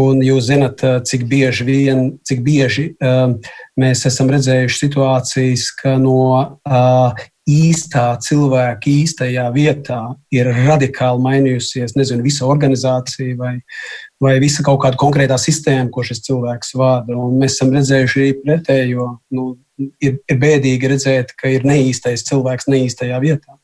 [0.00, 3.34] Un jūs zināt, eh, cik bieži, vien, cik bieži uh,
[3.76, 9.98] mēs esam redzējuši situācijas, ka no uh, īstā cilvēka īstajā vietā
[10.32, 13.54] ir radikāli mainījusies nezinu, visa organizācija vai,
[14.22, 17.16] vai visa kaut kāda konkrētā sistēma, ko šis cilvēks vada.
[17.18, 19.08] Un mēs esam redzējuši arī pretējo.
[19.34, 19.52] Nu,
[19.98, 23.59] ir, ir bēdīgi redzēt, ka ir neīstais cilvēks neīstajā vietā.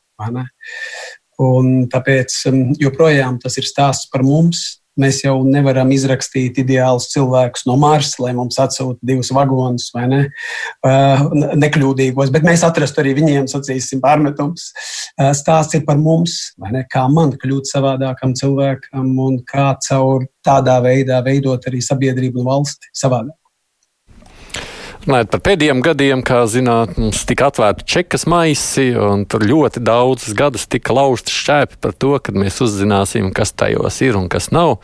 [1.43, 4.81] Un tāpēc um, joprojām tas ir stāsts par mums.
[4.97, 10.21] Mēs jau nevaram izrakstīt ideālus cilvēkus no Marsa, lai mums atsūta divus vagonus vai ne,
[10.89, 11.27] uh,
[11.61, 14.71] nekļūdīgos, bet mēs atrastu arī viņiem, sacīsim, pārmetums.
[15.21, 20.81] Uh, stāsts ir par mums, ne, kā man kļūt savādākam cilvēkam un kā caur tādā
[20.89, 23.37] veidā veidot arī sabiedrību un valsti savādāk.
[25.07, 30.35] Runājot par pēdējiem gadiem, kā zināt, mums tika atvērta čekas maisi, un tur ļoti daudzus
[30.35, 34.81] gadus tika laužti šķēpi par to, kad mēs uzzināsim, kas tajos ir un kas nav.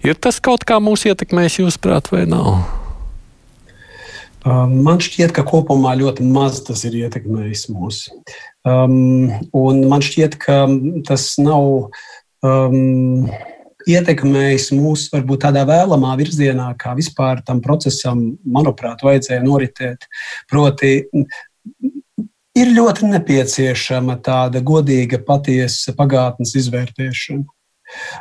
[0.00, 2.54] Ir tas kaut kā mūs ietekmējis, jūsuprāt, vai nav?
[4.48, 8.06] Um, man šķiet, ka kopumā ļoti maz tas ir ietekmējis mūs.
[8.64, 10.62] Um, man šķiet, ka
[11.04, 11.90] tas nav.
[12.40, 13.28] Um,
[13.90, 20.06] ietekmējis mūs varbūt tādā vēlamā virzienā, kā vispār tam procesam, manuprāt, vajadzēja noritēt.
[20.50, 20.92] Proti,
[22.60, 27.46] ir ļoti nepieciešama tāda godīga, patiesa pagātnes izvērtēšana.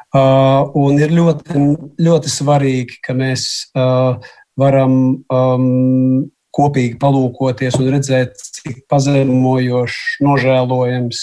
[0.10, 1.64] Uh, un ir ļoti,
[2.02, 3.44] ļoti svarīgi, ka mēs
[3.78, 4.18] uh,
[4.58, 4.96] varam
[5.30, 11.22] um, kopīgi palūkoties un redzēt, cik pazemojošs, nožēlojams,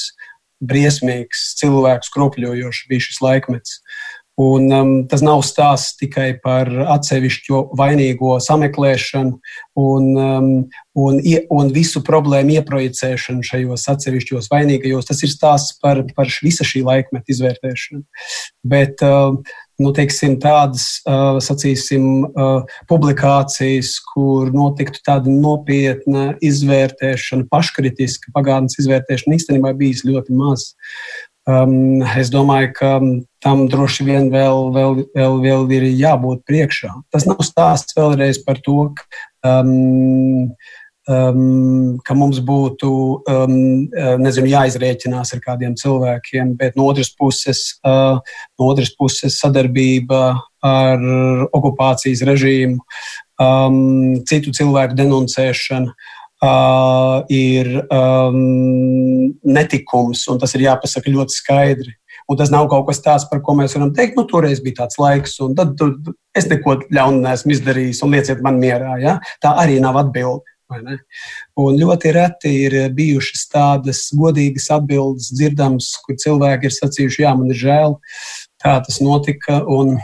[0.67, 3.81] briesmīgs, cilvēks kropļojošs bija šis laikmets.
[4.37, 9.39] Un, um, tas nav stāsts tikai par atsevišķo vainīgo sameklēšanu
[9.81, 10.49] un, um,
[11.01, 11.21] un,
[11.57, 15.09] un visu problēmu ieprojicēšanu šajos atsevišķos vainīgajos.
[15.09, 18.03] Tas ir stāsts par, par visa šī laikmeta izvērtēšanu.
[18.69, 19.39] Bet, uh,
[19.81, 29.41] nu, teiksim, tādas uh, sacīsim, uh, publikācijas, kur notiktu tāda nopietna izvērtēšana, paškritiska pagātnes izvērtēšana,
[29.41, 30.75] īstenībā bijis ļoti maz.
[31.47, 32.93] Um, es domāju, ka
[33.47, 36.91] tam droši vien vēl, vēl, vēl, vēl ir jābūt priekšā.
[37.15, 39.07] Tas nav stāsts vēlreiz par to, ka,
[39.47, 40.51] um,
[41.07, 42.91] um, ka mums būtu
[43.23, 43.55] um,
[44.25, 48.19] nezinu, jāizrēķinās ar kādiem cilvēkiem, bet no otras puses, uh,
[48.59, 50.25] no otras puses sadarbība
[50.67, 51.07] ar
[51.55, 52.83] okupācijas režīmu,
[53.39, 58.43] um, citu cilvēku denuncēšana uh, ir um,
[59.47, 61.95] netikums, un tas ir jāpasaka ļoti skaidri.
[62.27, 64.99] Un tas nav kaut kas tāds, par ko mēs varam teikt, nu, toreiz bija tāds
[64.99, 65.93] laiks, un tad tu,
[66.35, 68.97] es neko ļaunu neesmu izdarījis, un lieciet man mierā.
[69.03, 69.17] Ja?
[69.43, 70.43] Tā arī nav atbilde.
[70.67, 77.55] Un ļoti reti ir bijušas tādas godīgas atbildes dzirdamas, kur cilvēki ir sacījuši, jā, man
[77.55, 77.95] ir žēl,
[78.63, 79.61] tā tas notika.
[79.71, 79.95] Un,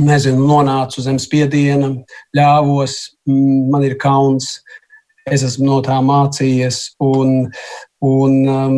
[0.00, 1.90] nezinu, nonācu zem spiediena,
[2.36, 2.96] ļāvos,
[3.26, 4.58] man ir kauns,
[5.30, 7.48] es esmu no tā mācījies, un,
[8.04, 8.76] un um,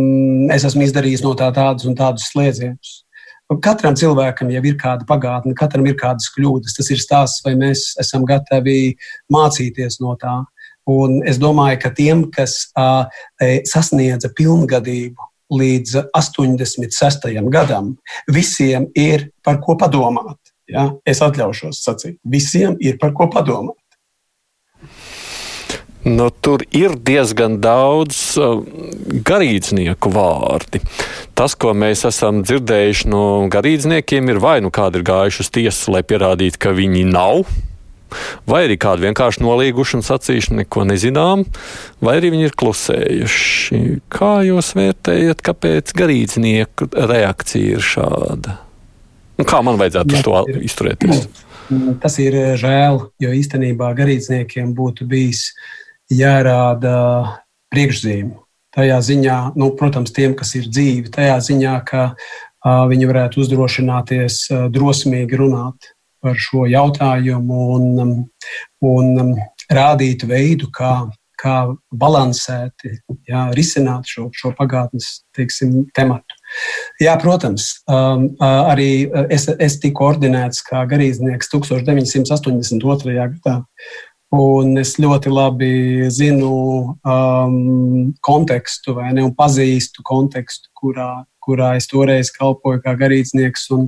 [0.54, 3.02] es esmu izdarījis no tā tādus un tādus slēdzienus.
[3.62, 6.74] Katram cilvēkam jau ir kāda pagātne, katram ir kādas kļūdas.
[6.74, 8.96] Tas ir stāsts, vai mēs esam gatavi
[9.30, 10.40] mācīties no tā.
[10.90, 13.06] Un es domāju, ka tiem, kas uh,
[13.66, 17.30] sasniedza pilngadību līdz 86.
[17.54, 17.94] gadam,
[18.34, 20.38] visiem ir par ko padomāt.
[20.66, 20.88] Ja?
[21.06, 23.78] Es atļaušos sacīt, visiem ir par ko padomāt.
[26.06, 28.60] Nu, tur ir diezgan daudz uh,
[29.26, 30.78] garīdznieku vārdi.
[31.34, 35.96] Tas, ko mēs esam dzirdējuši no garīdzniekiem, ir vai nu kādi ir gājuši uz tiesu,
[35.96, 37.42] lai pierādītu, ka viņi nav,
[38.46, 41.42] vai arī kādi vienkārši nolīguši un sacījuši, neko nezinām,
[41.98, 43.80] vai arī viņi ir klusējuši.
[44.12, 48.60] Kā jūs vērtējat, kāpēc garīdznieku reakcija ir šāda?
[49.36, 51.26] Un kā man vajadzētu uz to izturēties?
[51.98, 55.48] Tas ir žēl, jo īstenībā garīdzniekiem būtu bijis
[56.12, 56.96] jārāda
[57.74, 58.36] priekšzīme.
[58.76, 64.40] Tajā ziņā, nu, protams, tiem, kas ir dzīvi, tajā ziņā, ka uh, viņi varētu uzdrošināties
[64.52, 68.10] uh, drosmīgi runāt par šo jautājumu un,
[68.84, 69.30] un
[69.72, 71.06] rādīt veidu, kā,
[71.40, 71.56] kā
[71.94, 72.96] balansēti
[73.28, 76.36] jā, risināt šo, šo pagātnes teiksim, tematu.
[77.02, 83.16] Jā, protams, um, arī es, es tiku ordinēts kā garīdznieks 1982.
[83.36, 83.56] gadā.
[84.34, 86.52] Un es ļoti labi zinu
[87.06, 93.68] um, kontekstu, vai ne, un pazīstu kontekstu, kurā, kurā es toreiz kalpoju kā garīdznieks.
[93.76, 93.86] Un,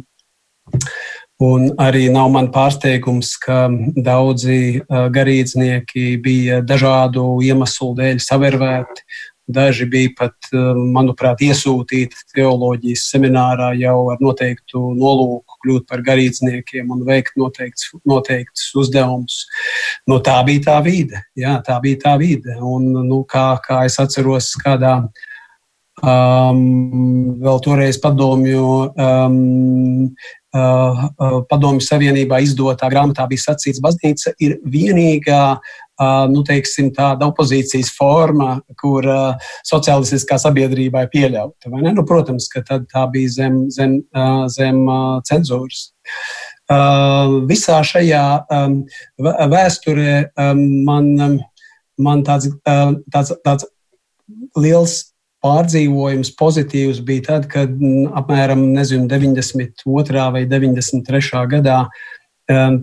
[1.43, 3.67] un arī nav man pārsteigums, ka
[3.97, 9.07] daudzi uh, garīdznieki bija dažādu iemeslu dēļ savervēti
[9.49, 16.91] Daži bija pat, eh, manuprāt, iesūtīti teoloģijas seminārā jau ar noteiktu nolūku kļūt par garīdzniekiem
[16.93, 19.47] un veikt noteikts, noteikts uzdevumus.
[20.07, 21.23] Nu, tā bija tā vide.
[21.37, 22.59] Jā, tā bija tā vide.
[22.61, 24.99] Un, nu, kā, kā es atceros, kādā
[26.05, 28.67] um, vēl toreiz padomju.
[29.01, 30.13] Um,
[30.49, 35.43] Uh, uh, Padomju Savienībā izdotā grāmatā bija sacīts, ka baznīca ir vienīgā
[36.33, 39.07] nu, teiksim, tāda opozīcijas forma, kur
[39.67, 41.73] sociālistiskā sabiedrībā ir pieļauta.
[41.89, 43.99] Nu, protams, ka tā bija zem, zem,
[44.55, 44.85] zem
[45.29, 45.89] cenzūras.
[47.49, 48.25] Visā šajā
[49.55, 51.39] vēsturē man,
[51.99, 53.71] man tāds, tāds, tāds
[54.59, 55.01] liels
[55.45, 57.75] pārdzīvojums pozitīvs bija tad, kad
[58.19, 60.25] apmēram nezinu, 92.
[60.35, 61.45] vai 93.
[61.53, 61.85] gadā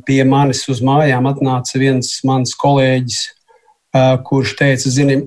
[0.05, 3.21] pie manis uz mājām atnāca viens mans kolēģis,
[4.27, 5.21] kurš teica, zini,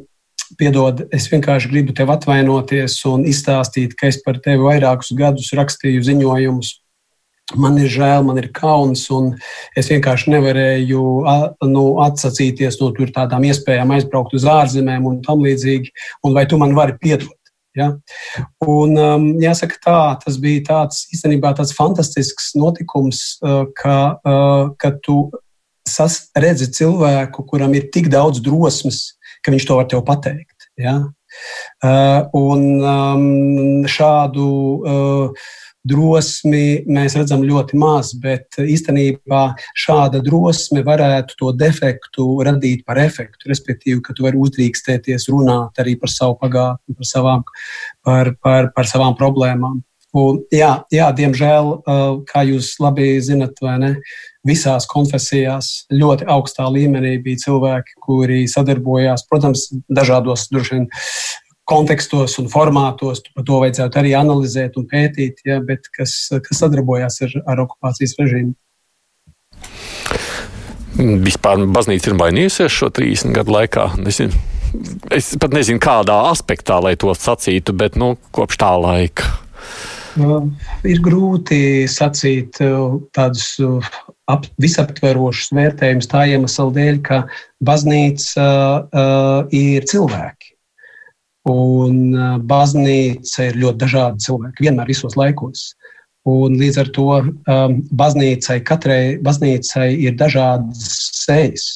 [0.59, 6.05] piedod, es vienkārši gribu tev atvainoties un izstāstīt, ka es par tevi vairākus gadus rakstīju
[6.07, 6.77] ziņojumus.
[7.57, 9.31] Man ir žēl, man ir kauns, un
[9.77, 11.05] es vienkārši nevarēju
[11.71, 15.95] nu, atsacīties no tādām iespējām aizbraukt uz ārzemēm un tam līdzīgi.
[16.29, 17.33] Un vai tu man vari piedot?
[17.79, 17.91] Ja?
[18.65, 24.93] Un, um, jāsaka, tā, tas bija tāds īstenībā tāds fantastisks notikums, uh, ka, uh, ka
[25.05, 25.29] tu
[25.89, 29.15] sas, redzi cilvēku, kuram ir tik daudz drosmes,
[29.45, 30.69] ka viņš to var tev pateikt.
[30.79, 30.99] Ja?
[31.85, 34.49] Uh, un um, šādu
[34.79, 35.49] uh,
[35.87, 39.43] drosmi mēs redzam ļoti maz, bet īstenībā
[39.79, 43.49] šāda drosme varētu to defektu radīt par efektu.
[43.51, 47.45] Respektīvi, ka tu vari uzdrīkstēties runāt arī par savu pagātni, par savām,
[48.05, 49.83] par, par, par savām problēmām.
[50.17, 51.67] Un, jā, jā, diemžēl,
[52.31, 53.91] kā jūs labi zinat, ne,
[54.49, 60.89] visās konfesijās ļoti augstā līmenī bija cilvēki, kuri sadarbojās, protams, dažādos vien
[61.69, 63.23] kontekstos un formātos.
[63.35, 66.15] Par to vajadzētu arī analizēt un pētīt, ja, bet kas,
[66.45, 68.55] kas sadarbojās ar, ar okupācijas režīmu.
[70.99, 73.91] Vispār baznīca ir mainījusies šo 30 gadu laikā.
[74.03, 74.35] Nezinu.
[75.15, 79.31] Es pat nezinu, kādā aspektā, lai to sacītu, bet nu, kopš tā laika.
[80.19, 80.49] Uh,
[80.89, 83.85] ir grūti sacīt uh, tādus uh,
[84.27, 87.23] ap, visaptverošus vērtējumus tā iemesla dēļ, ka
[87.65, 90.58] baznīca uh, ir cilvēki.
[91.49, 92.13] Un
[92.49, 95.71] baznīca ir ļoti dažādi cilvēki, vienmēr visos laikos.
[96.29, 100.89] Un līdz ar to um, baznīcai, katrai baznīcai ir dažādas
[101.23, 101.69] sejas.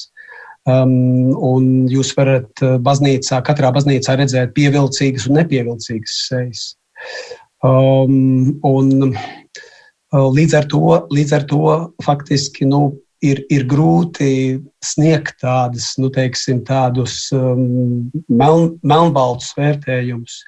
[0.69, 6.67] Um, un jūs varat baznīcā, katrā baznīcā redzēt pievilcīgas un nepievilcīgas sejas.
[7.63, 9.15] Um, un
[10.13, 11.73] līdz ar to, līdz ar to
[12.05, 12.93] faktiski nu,
[13.23, 14.29] ir, ir grūti
[14.83, 20.41] sniegt tādus, nu, teiksim, tādus um, meln, melnbaltus vērtējumus.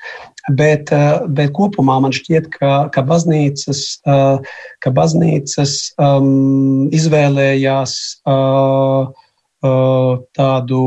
[0.60, 4.44] Bet, uh, bet kopumā man šķiet, ka, ka baznīcas, uh,
[4.84, 7.96] ka baznīcas um, izvēlējās
[8.30, 10.84] uh, uh, tādu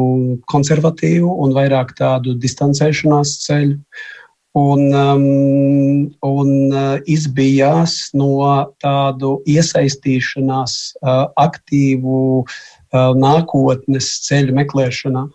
[0.53, 3.81] konservatīvu un vairāk tādu distancēšanās ceļu
[4.59, 8.33] un, um, un uh, izbijās no
[8.83, 15.27] tādu iesaistīšanās uh, aktīvu uh, nākotnes ceļu meklēšanā.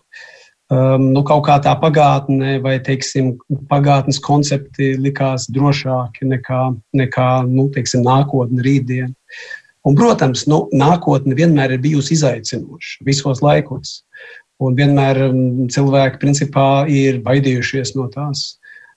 [0.72, 3.34] Um, nu, kaut kā tā pagātne vai teiksim,
[3.68, 6.62] pagātnes koncepti likās drošāki nekā,
[6.96, 9.12] nekā nu, teiksim, nākotne, rītdiena.
[9.84, 14.00] Un, protams, nu, nākotne vienmēr ir bijusi izaicinoša visos laikos.
[14.64, 18.54] Un vienmēr um, cilvēki principā ir baidījušies no tās.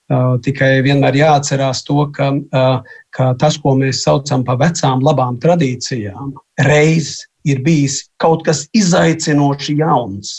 [0.08, 5.36] Uh, tikai vienmēr jāatcerās to, ka, uh, ka tas, ko mēs saucam par vecām, labām
[5.42, 6.30] tradīcijām,
[6.64, 7.10] reiz
[7.44, 10.30] ir bijis kaut kas izaicinoši jauns,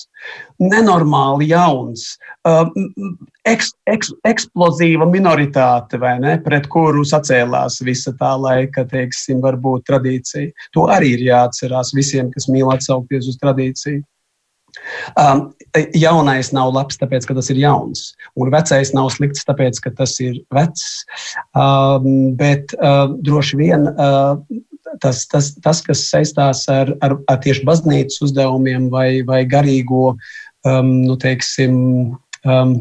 [0.57, 2.15] nenormāli jauns,
[2.49, 2.65] uh,
[3.45, 10.49] eks, eks, eksplozīva minoritāte, ne, pret kuru sacēlās visa tā laika, teiksim, varbūt tradīcija.
[10.74, 14.01] To arī ir jāatcerās visiem, kas mīl atsaukties uz tradīciju.
[15.20, 15.50] Um,
[15.98, 20.16] jaunais nav labs, tāpēc, ka tas ir jauns, un vecais nav slikts, tāpēc, ka tas
[20.24, 21.06] ir vecs.
[21.58, 24.40] Um, bet uh, droši vien uh,
[25.04, 30.14] tas, tas, tas, kas saistās ar, ar, ar tieši baznīcas uzdevumiem vai, vai garīgo,
[30.68, 31.76] um, nu, teiksim,
[32.46, 32.78] um,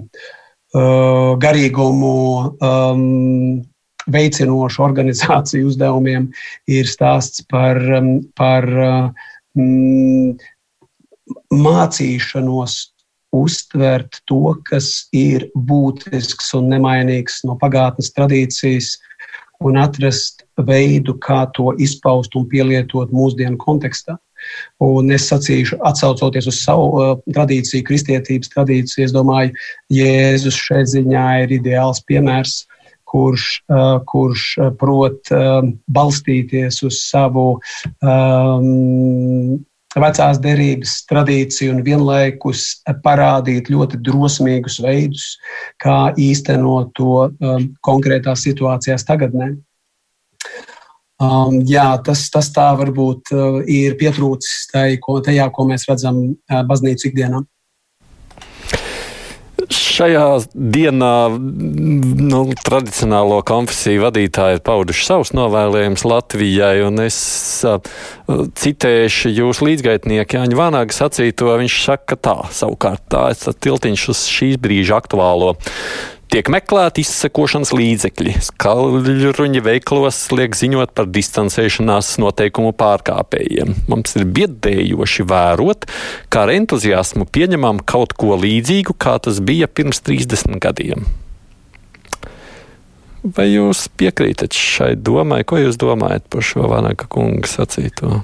[0.74, 2.14] uh, garīgumu.
[2.60, 3.66] Um,
[4.08, 6.30] veicinošu organizāciju uzdevumiem
[6.70, 8.64] ir stāsts par, um, par
[9.52, 10.38] mm,
[11.54, 12.78] mācīšanos
[13.34, 18.94] uztvert to, kas ir būtisks un nemainīgs no pagātnes tradīcijas,
[19.64, 24.16] un atrast veidu, kā to izpaust un pielietot mūsdienu kontekstā.
[24.82, 29.54] Un es sacīšu, atcaucoties uz savu uh, tradīciju, kristietības tradīciju, es domāju,
[29.90, 32.60] Jēzus šai ziņā ir ideāls piemērs,
[33.08, 37.48] kurš, uh, kurš uh, prot uh, balstīties uz savu
[37.98, 39.58] um,
[39.96, 45.30] vecās derības tradīciju un vienlaikus parādīt ļoti drosmīgus veidus,
[45.80, 49.54] kā īstenot to um, konkrētās situācijās tagadnē.
[51.18, 57.08] Um, jā, tas, tas tā varbūt uh, ir pietrūcis tajā, ko mēs redzam uh, baznīcu
[57.10, 57.42] ikdienā
[59.74, 67.18] šajā dienā nu, tradicionālo konfesiju vadītāji ir pauduši savus novēlējumus Latvijai, un es
[67.68, 67.80] uh,
[68.28, 74.60] citēšu jūsu līdzgaitnieku Jāņu Vānāgu sacīto, viņš saka tā, savukārt tā ir tiltiņš uz šīs
[74.62, 75.56] brīža aktuālo.
[76.28, 78.34] Tiek meklēti izsekošanas līdzekļi.
[78.50, 83.72] Skaļruņi veiklos liek ziņot par distancēšanās noteikumu pārkāpējiem.
[83.88, 85.86] Mums ir biedējoši vērot,
[86.28, 91.06] kā ar entuziasmu pieņemam kaut ko līdzīgu, kā tas bija pirms 30 gadiem.
[93.24, 95.40] Vai jūs piekrītat šai domai?
[95.48, 98.20] Ko jūs domājat par šo Vanaka kunga sacīto?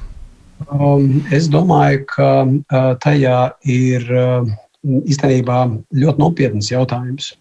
[0.69, 4.53] Um, es domāju, ka uh, tajā ir uh,
[4.85, 5.65] īstenībā
[5.97, 7.33] ļoti nopietns jautājums.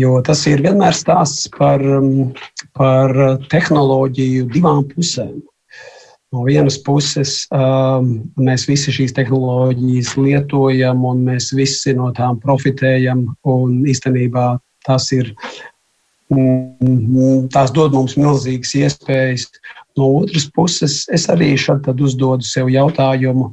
[0.00, 2.32] Jo tas ir vienmēr stāsts par, um,
[2.74, 3.14] par
[3.52, 5.36] tehnoloģiju divām pusēm.
[6.34, 8.08] No vienas puses, um,
[8.42, 13.28] mēs visi šīs tehnoloģijas lietojam, un mēs visi no tām profitējam.
[13.94, 14.48] Īstenībā
[14.82, 15.30] tas ir,
[16.34, 19.46] mm, tās dod mums milzīgas iespējas.
[19.94, 23.52] No otras puses, es arī šeit uzdodu sev jautājumu,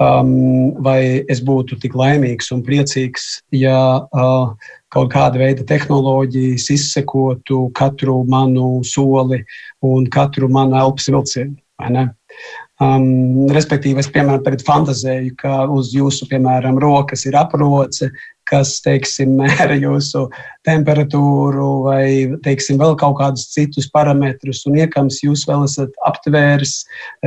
[0.00, 0.32] um,
[0.80, 4.56] vai es būtu tik laimīgs un priecīgs, ja uh,
[4.92, 9.42] kaut kāda veida tehnoloģijas izsekotu katru manu soli
[9.88, 11.56] un katru manu elpas vilcienu.
[12.82, 18.10] Um, respektīvi, es piemēram fantāzēju, ka uz jūsu piemēram, rokas ir aproce,
[18.52, 20.26] kas teiksim, mēra jūsu
[20.66, 22.04] temperatūru vai
[22.44, 26.74] teiksim, vēl kaut kādus citus parametrus, un iekams jūs vēl esat aptvērs,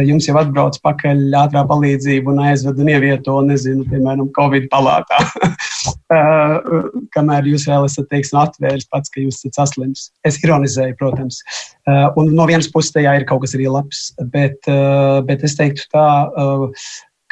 [0.07, 5.19] jums jau atbrauc pakaļ ātrā palīdzība un aizved un ievieto, nezinu, piemēram, Covid palātā.
[7.15, 10.09] Kamēr jūs vēl esat teiksim, atvērs pats, ka jūs esat saslims.
[10.27, 11.41] Es ironizēju, protams.
[11.85, 15.57] Uh, un no vienas puses tajā ir kaut kas arī labs, bet, uh, bet es
[15.59, 16.07] teiktu tā,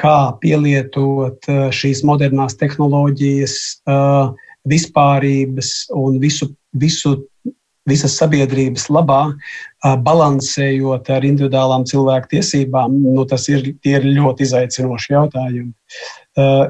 [0.01, 3.57] kā pielietot eh, šīs modernās tehnoloģijas,
[3.89, 7.17] eh, vispārības un visu, visu,
[7.89, 15.17] visas sabiedrības labā, eh, balansējot ar individuālām cilvēku tiesībām, nu, tas ir, ir ļoti izaicinoši
[15.17, 15.73] jautājumi.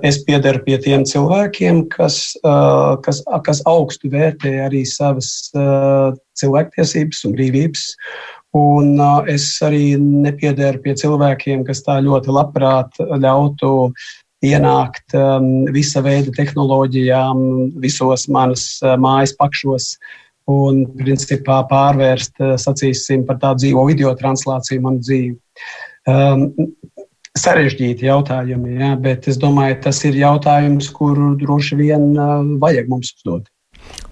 [0.04, 2.34] Es piedaru pie tiem cilvēkiem, kas,
[3.06, 5.30] kas, kas augstu vērtē arī savas
[6.36, 7.86] cilvēktiesības un brīvības
[8.54, 9.00] Un
[9.32, 13.72] es arī nepiedaru pie cilvēkiem, kas tā ļoti labprāt ļautu
[14.44, 17.40] ienākt um, visa veida tehnoloģijām
[17.82, 19.96] visos manas uh, mājas pakšos
[20.52, 25.38] un principā pārvērst, sacīsim, par tādu dzīvo video translāciju manu dzīvi.
[26.12, 26.50] Um,
[27.40, 33.16] sarežģīti jautājumi, jā, bet es domāju, tas ir jautājums, kuru droši vien uh, vajag mums
[33.16, 33.48] uzdot.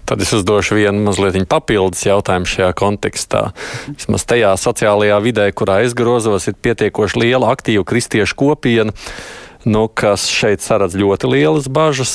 [0.06, 3.44] Tad es uzdošu vienu mazliet papildus jautājumu šajā kontekstā.
[3.94, 8.92] Vismaz tajā sociālajā vidē, kurā es grozos, ir pietiekoši liela aktīva kristiešu kopiena
[9.64, 12.12] nu, kas šeit saredz ļoti lielas bažas,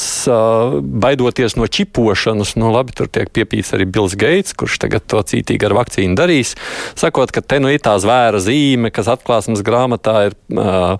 [0.81, 2.55] baidoties no čipošanas.
[2.59, 6.55] Nu, labi, tur tiek piepīts arī Bills Gates, kurš tagad to cītīgi ar vakcīnu darīs,
[6.97, 10.97] sakot, ka te nu ir tā zvēra zīme, kas atklāsmes grāmatā ir uh,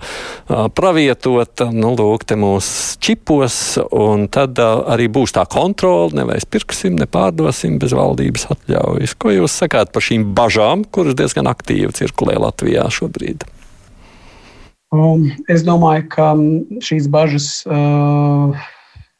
[0.78, 2.70] pravietota, nu, lūk, te mūs
[3.04, 3.60] čipos,
[3.91, 9.18] un tad uh, arī būs tā kontrola, nevis pirksim, nepārdosim bez valdības atļaujas.
[9.20, 13.48] Ko jūs sakāt par šīm bažām, kuras diezgan aktīvi cirkulē Latvijā šobrīd?
[14.96, 16.44] Um, es domāju, ka um,
[16.80, 18.56] šīs bažas uh,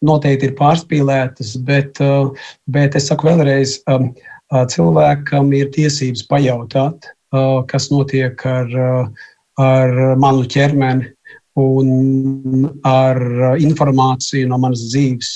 [0.08, 2.32] noteikti ir pārspīlētas, bet, uh,
[2.72, 4.14] bet es saku vēlreiz, um,
[4.54, 9.28] uh, cilvēkam ir tiesības pajautāt, uh, kas notiek ar, uh,
[9.60, 11.12] ar manu ķermeni
[11.58, 13.18] un ar
[13.58, 15.32] informāciju no manas dzīves.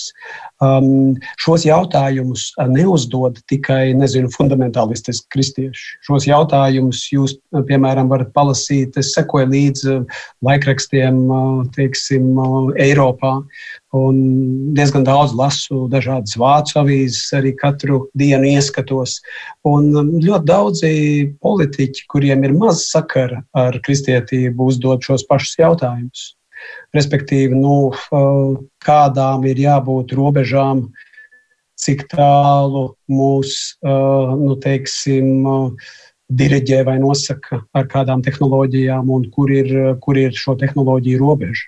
[0.62, 5.86] Um, šos jautājumus neuzdod tikai nezinu, fundamentālistiski kristieši.
[6.05, 7.34] Šos jautājumus jūs,
[7.66, 8.93] piemēram, varat palasīt.
[9.01, 9.95] Es sekoju līdzi
[10.45, 11.18] laikrakstiem,
[11.74, 12.28] teiksim,
[12.78, 13.39] Eiropā.
[13.97, 14.20] Un
[14.78, 19.18] diezgan daudz lasu dažādas vācu avīzes, arī katru dienu ieskatos.
[19.68, 19.89] Un
[20.22, 20.93] ļoti daudzi
[21.41, 26.30] politiķi, kuriem ir maz sakara ar kristietību, uzdod šos pašus jautājumus.
[26.96, 27.92] Respektīvi, nu,
[28.84, 30.89] kādām ir jābūt robežām,
[31.82, 35.48] cik tālu mūs, nu, teiksim,
[36.32, 39.72] diriģē vai nosaka ar kādām tehnoloģijām un kur ir,
[40.04, 41.66] kur ir šo tehnoloģiju robeža.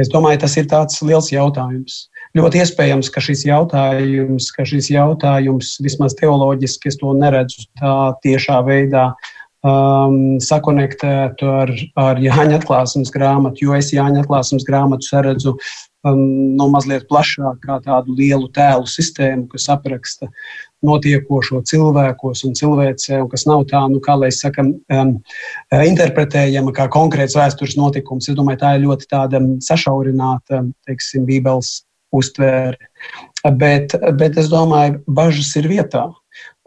[0.00, 2.08] Es domāju, tas ir tāds liels jautājums.
[2.36, 7.94] Ļoti iespējams, ka šis jautājums, ka šis jautājums vismaz teoloģiski, es to neredzu tā
[8.26, 9.12] tiešā veidā,
[9.64, 16.20] um, sakonektētu ar, ar Jāņa atklāsmes grāmatu, jo es Jāņa atklāsmes grāmatu saredzu um,
[16.58, 20.28] no mazliet plašāk kā tādu lielu tēlu sistēmu, kas apraksta
[20.84, 25.14] notiekošo cilvēkos un cilvēcē, un kas nav tā, nu, kā lai sakam, um,
[25.72, 28.28] interpretējama kā konkrēts vēstures notikums.
[28.28, 31.78] Es domāju, tā ir ļoti tāda sašaurināta, teiksim, bībeles
[32.14, 32.76] uztvēre.
[33.58, 36.04] Bet, bet es domāju, bažas ir vietā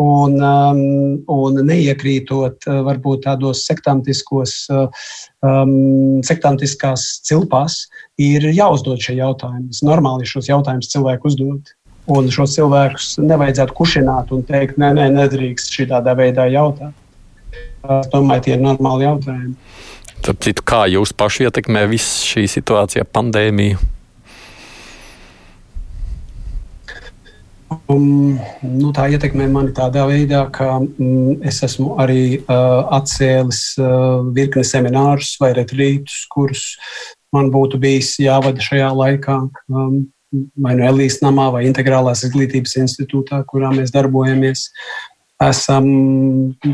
[0.02, 0.82] un, um,
[1.34, 5.10] un neiekrītot uh, varbūt tādos sektantiskos, uh,
[5.46, 7.86] um, sektantiskās cilpās,
[8.22, 9.72] ir jāuzdod šie jautājumi.
[9.74, 11.74] Es normāli šos jautājumus cilvēku uzdod.
[12.08, 16.96] Un šos cilvēkus nevajadzētu kušināt un teikt, nē, nē, nedrīkst šādā veidā jautāt.
[17.84, 19.56] Es domāju, tie ir normāli jautājumi.
[20.24, 23.97] Tad, citu, kā jūs paši ietekmē visu šī situācija, pandēmiju?
[27.68, 34.24] Um, nu, tā ietekmē mani tādā veidā, ka um, es esmu arī uh, atcēlis uh,
[34.36, 36.64] virkni seminārus vai retrītus, kurus
[37.36, 39.36] man būtu bijis jāvada šajā laikā.
[39.68, 40.06] Um,
[40.64, 44.68] vai no Elīzes namā, vai Integrālās izglītības institūtā, kurā mēs darbojamies.
[45.44, 45.86] Esam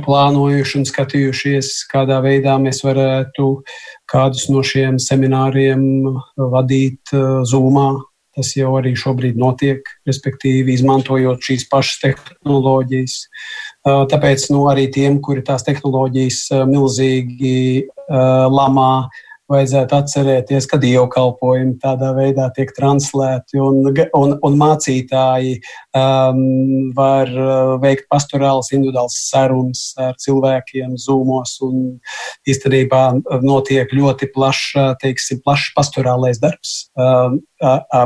[0.06, 3.50] plānojuši un skatījušies, kādā veidā mēs varētu
[4.10, 5.84] kādus no šiem semināriem
[6.38, 7.96] vadīt uh, Zoomā
[8.34, 13.18] Tas jau arī šobrīd notiek, respektīvi, izmantojot šīs pašas tehnoloģijas.
[13.86, 18.94] Tāpēc nu, arī tiem, kuri tās tehnoloģijas milzīgi lamā,
[19.54, 23.82] vajadzētu atcerēties, ka dievkalpojumi tādā veidā tiek translēti un,
[24.18, 25.56] un, un mācītāji
[25.98, 26.42] um,
[26.98, 31.84] var uh, veikt pastorāls, individuāls sarunas ar cilvēkiem zūmos un
[32.50, 33.04] īstenībā
[33.46, 34.74] notiek ļoti plašs,
[35.04, 37.40] teiksim, plašs pastorālais darbs, um,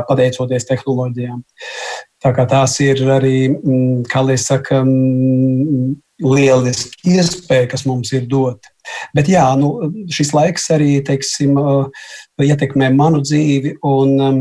[0.08, 1.42] pateicoties tehnoloģijām.
[2.22, 8.26] Tā kā tās ir arī, mm, kā lai saka, mm, lieliski iespēja, kas mums ir
[8.30, 8.70] dota.
[9.14, 11.58] Bet jā, nu, šis laiks arī teiksim,
[12.42, 14.40] ietekmē manu dzīvi, un um,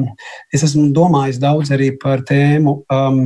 [0.53, 3.21] es esmu domājis daudz arī par tēmu, um,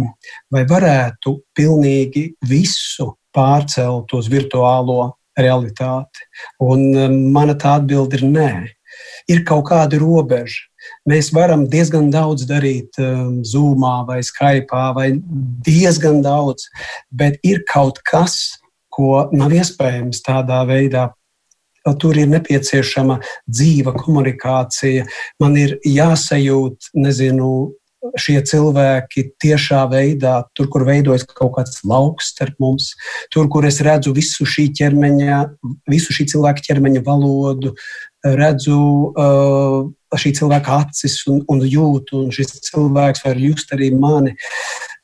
[0.52, 6.26] vai varētu pilnīgi visu pārcelt uz virtuālo realitāti.
[6.64, 8.52] Un um, mana tā atbilde ir nē.
[9.32, 10.70] Ir kaut kāda robeža.
[11.10, 15.08] Mēs varam diezgan daudz darīt um, Zoomā vai Skype, vai
[15.66, 16.68] diezgan daudz,
[17.10, 18.60] bet ir kaut kas,
[18.91, 21.10] ko nav iespējams tādā veidā
[21.82, 23.18] Tur ir nepieciešama
[23.49, 25.08] dzīva komunikācija.
[25.41, 27.47] Man ir jāsajūt, nezinu,
[28.22, 32.91] šie cilvēki tiešā veidā, tur, kur veidojas kaut kāds lauks starp mums,
[33.34, 35.41] tur, kur es redzu visu šī ķermeņa,
[35.89, 37.74] visu šī cilvēka ķermeņa valodu,
[38.24, 38.78] redzu
[39.11, 44.36] uh, šī cilvēka acis un, un jūtu, un šis cilvēks var just arī mani.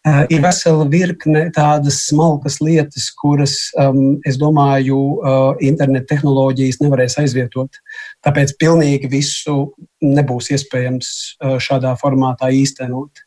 [0.08, 7.18] Uh, ir vesela virkne tādas smalkas lietas, kuras, um, es domāju, uh, interneta tehnoloģijas nevarēs
[7.24, 7.82] aizvietot.
[8.24, 9.74] Tāpēc pilnīgi visu
[10.06, 11.10] nebūs iespējams
[11.42, 13.24] uh, šādā formātā īstenot.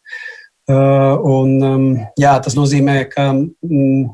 [0.70, 1.86] Uh, un, um,
[2.20, 4.12] jā, tas nozīmē, ka mm,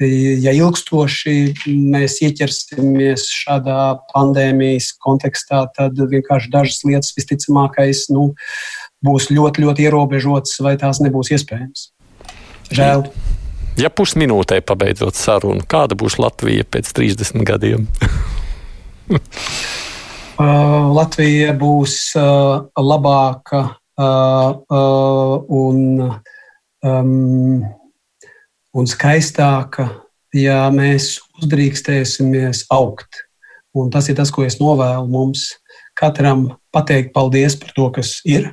[0.00, 1.36] ja ilgstoši
[1.66, 8.34] mēs ieķersimies šādā pandēmijas kontekstā, tad vienkārši dažas lietas visticamākais nu,
[9.04, 11.90] būs ļoti, ļoti ierobežotas, vai tās nebūs iespējams.
[12.76, 13.06] Žēl.
[13.76, 17.88] Ja pusminūtē pabeidzot sarunu, kāda būs Latvija pēc 30 gadiem?
[19.12, 19.20] uh,
[20.96, 23.60] Latvija būs uh, labāka
[24.00, 27.60] uh, uh, un um,
[28.76, 29.88] un skaistāka,
[30.36, 33.24] ja mēs uzdrīkstēsimies augt.
[33.76, 35.54] Un tas ir tas, ko es novēlu mums.
[35.96, 38.50] Katram pateikt paldies par to, kas ir,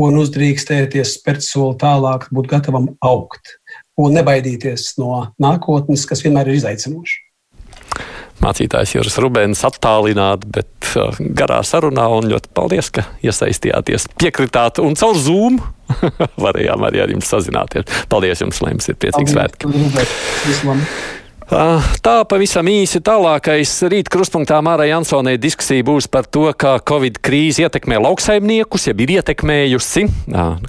[0.00, 3.56] un uzdrīkstēties spērt soli tālāk, būt gatavam augt.
[3.98, 7.24] Un nebaidīties no nākotnes, kas vienmēr ir izaicinoša.
[8.38, 12.04] Mācītājs Juris Rubēns attālināti, bet uh, garā sarunā.
[12.14, 15.58] Un ļoti paldies, ka iesaistījāties, piekritāt un caur Zoom
[16.46, 17.88] varējām arī ar jums sazināties.
[18.10, 19.70] Paldies jums, lai jums ir priecīgs svētki.
[21.48, 27.64] Tā pavisam īsi tālākais rīt krustpunktā Māra Jansonē diskusija būs par to, kā Covid krīze
[27.64, 30.04] ietekmē lauksaimniekus, ja ir ietekmējusi,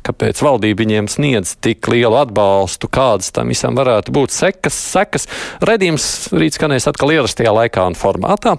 [0.08, 4.80] kāpēc valdība viņiem sniedz tik lielu atbalstu, kādas tam visam varētu būt sekas.
[4.96, 5.28] sekas.
[5.68, 8.56] Redījums rīt skanēs atkal ierastajā laikā un formātā.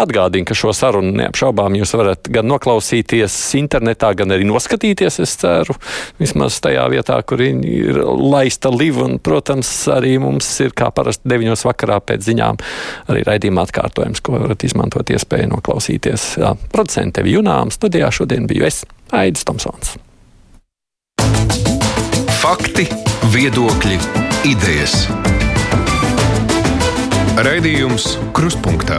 [0.00, 5.76] Atgādinu, ka šo sarunu neapšaubām jūs varat gan noklausīties internetā, gan arī noskatīties, es ceru,
[6.20, 9.04] vismaz tajā vietā, kur ir laista liva.
[9.04, 11.56] Un, protams, arī mums ir kā parasti 9.
[11.68, 12.60] vakarā pēc ziņām
[13.12, 16.28] arī raidījuma atkārtojums, ko varat izmantot iespēju noklausīties.
[16.40, 19.98] Jā, producente Evi Junām studijā šodien biju es, Aidis Tomsons.
[22.42, 22.88] Fakti,
[23.34, 24.00] viedokļi,
[24.50, 25.04] idejas.
[27.42, 28.98] Raidījums Krustpunktā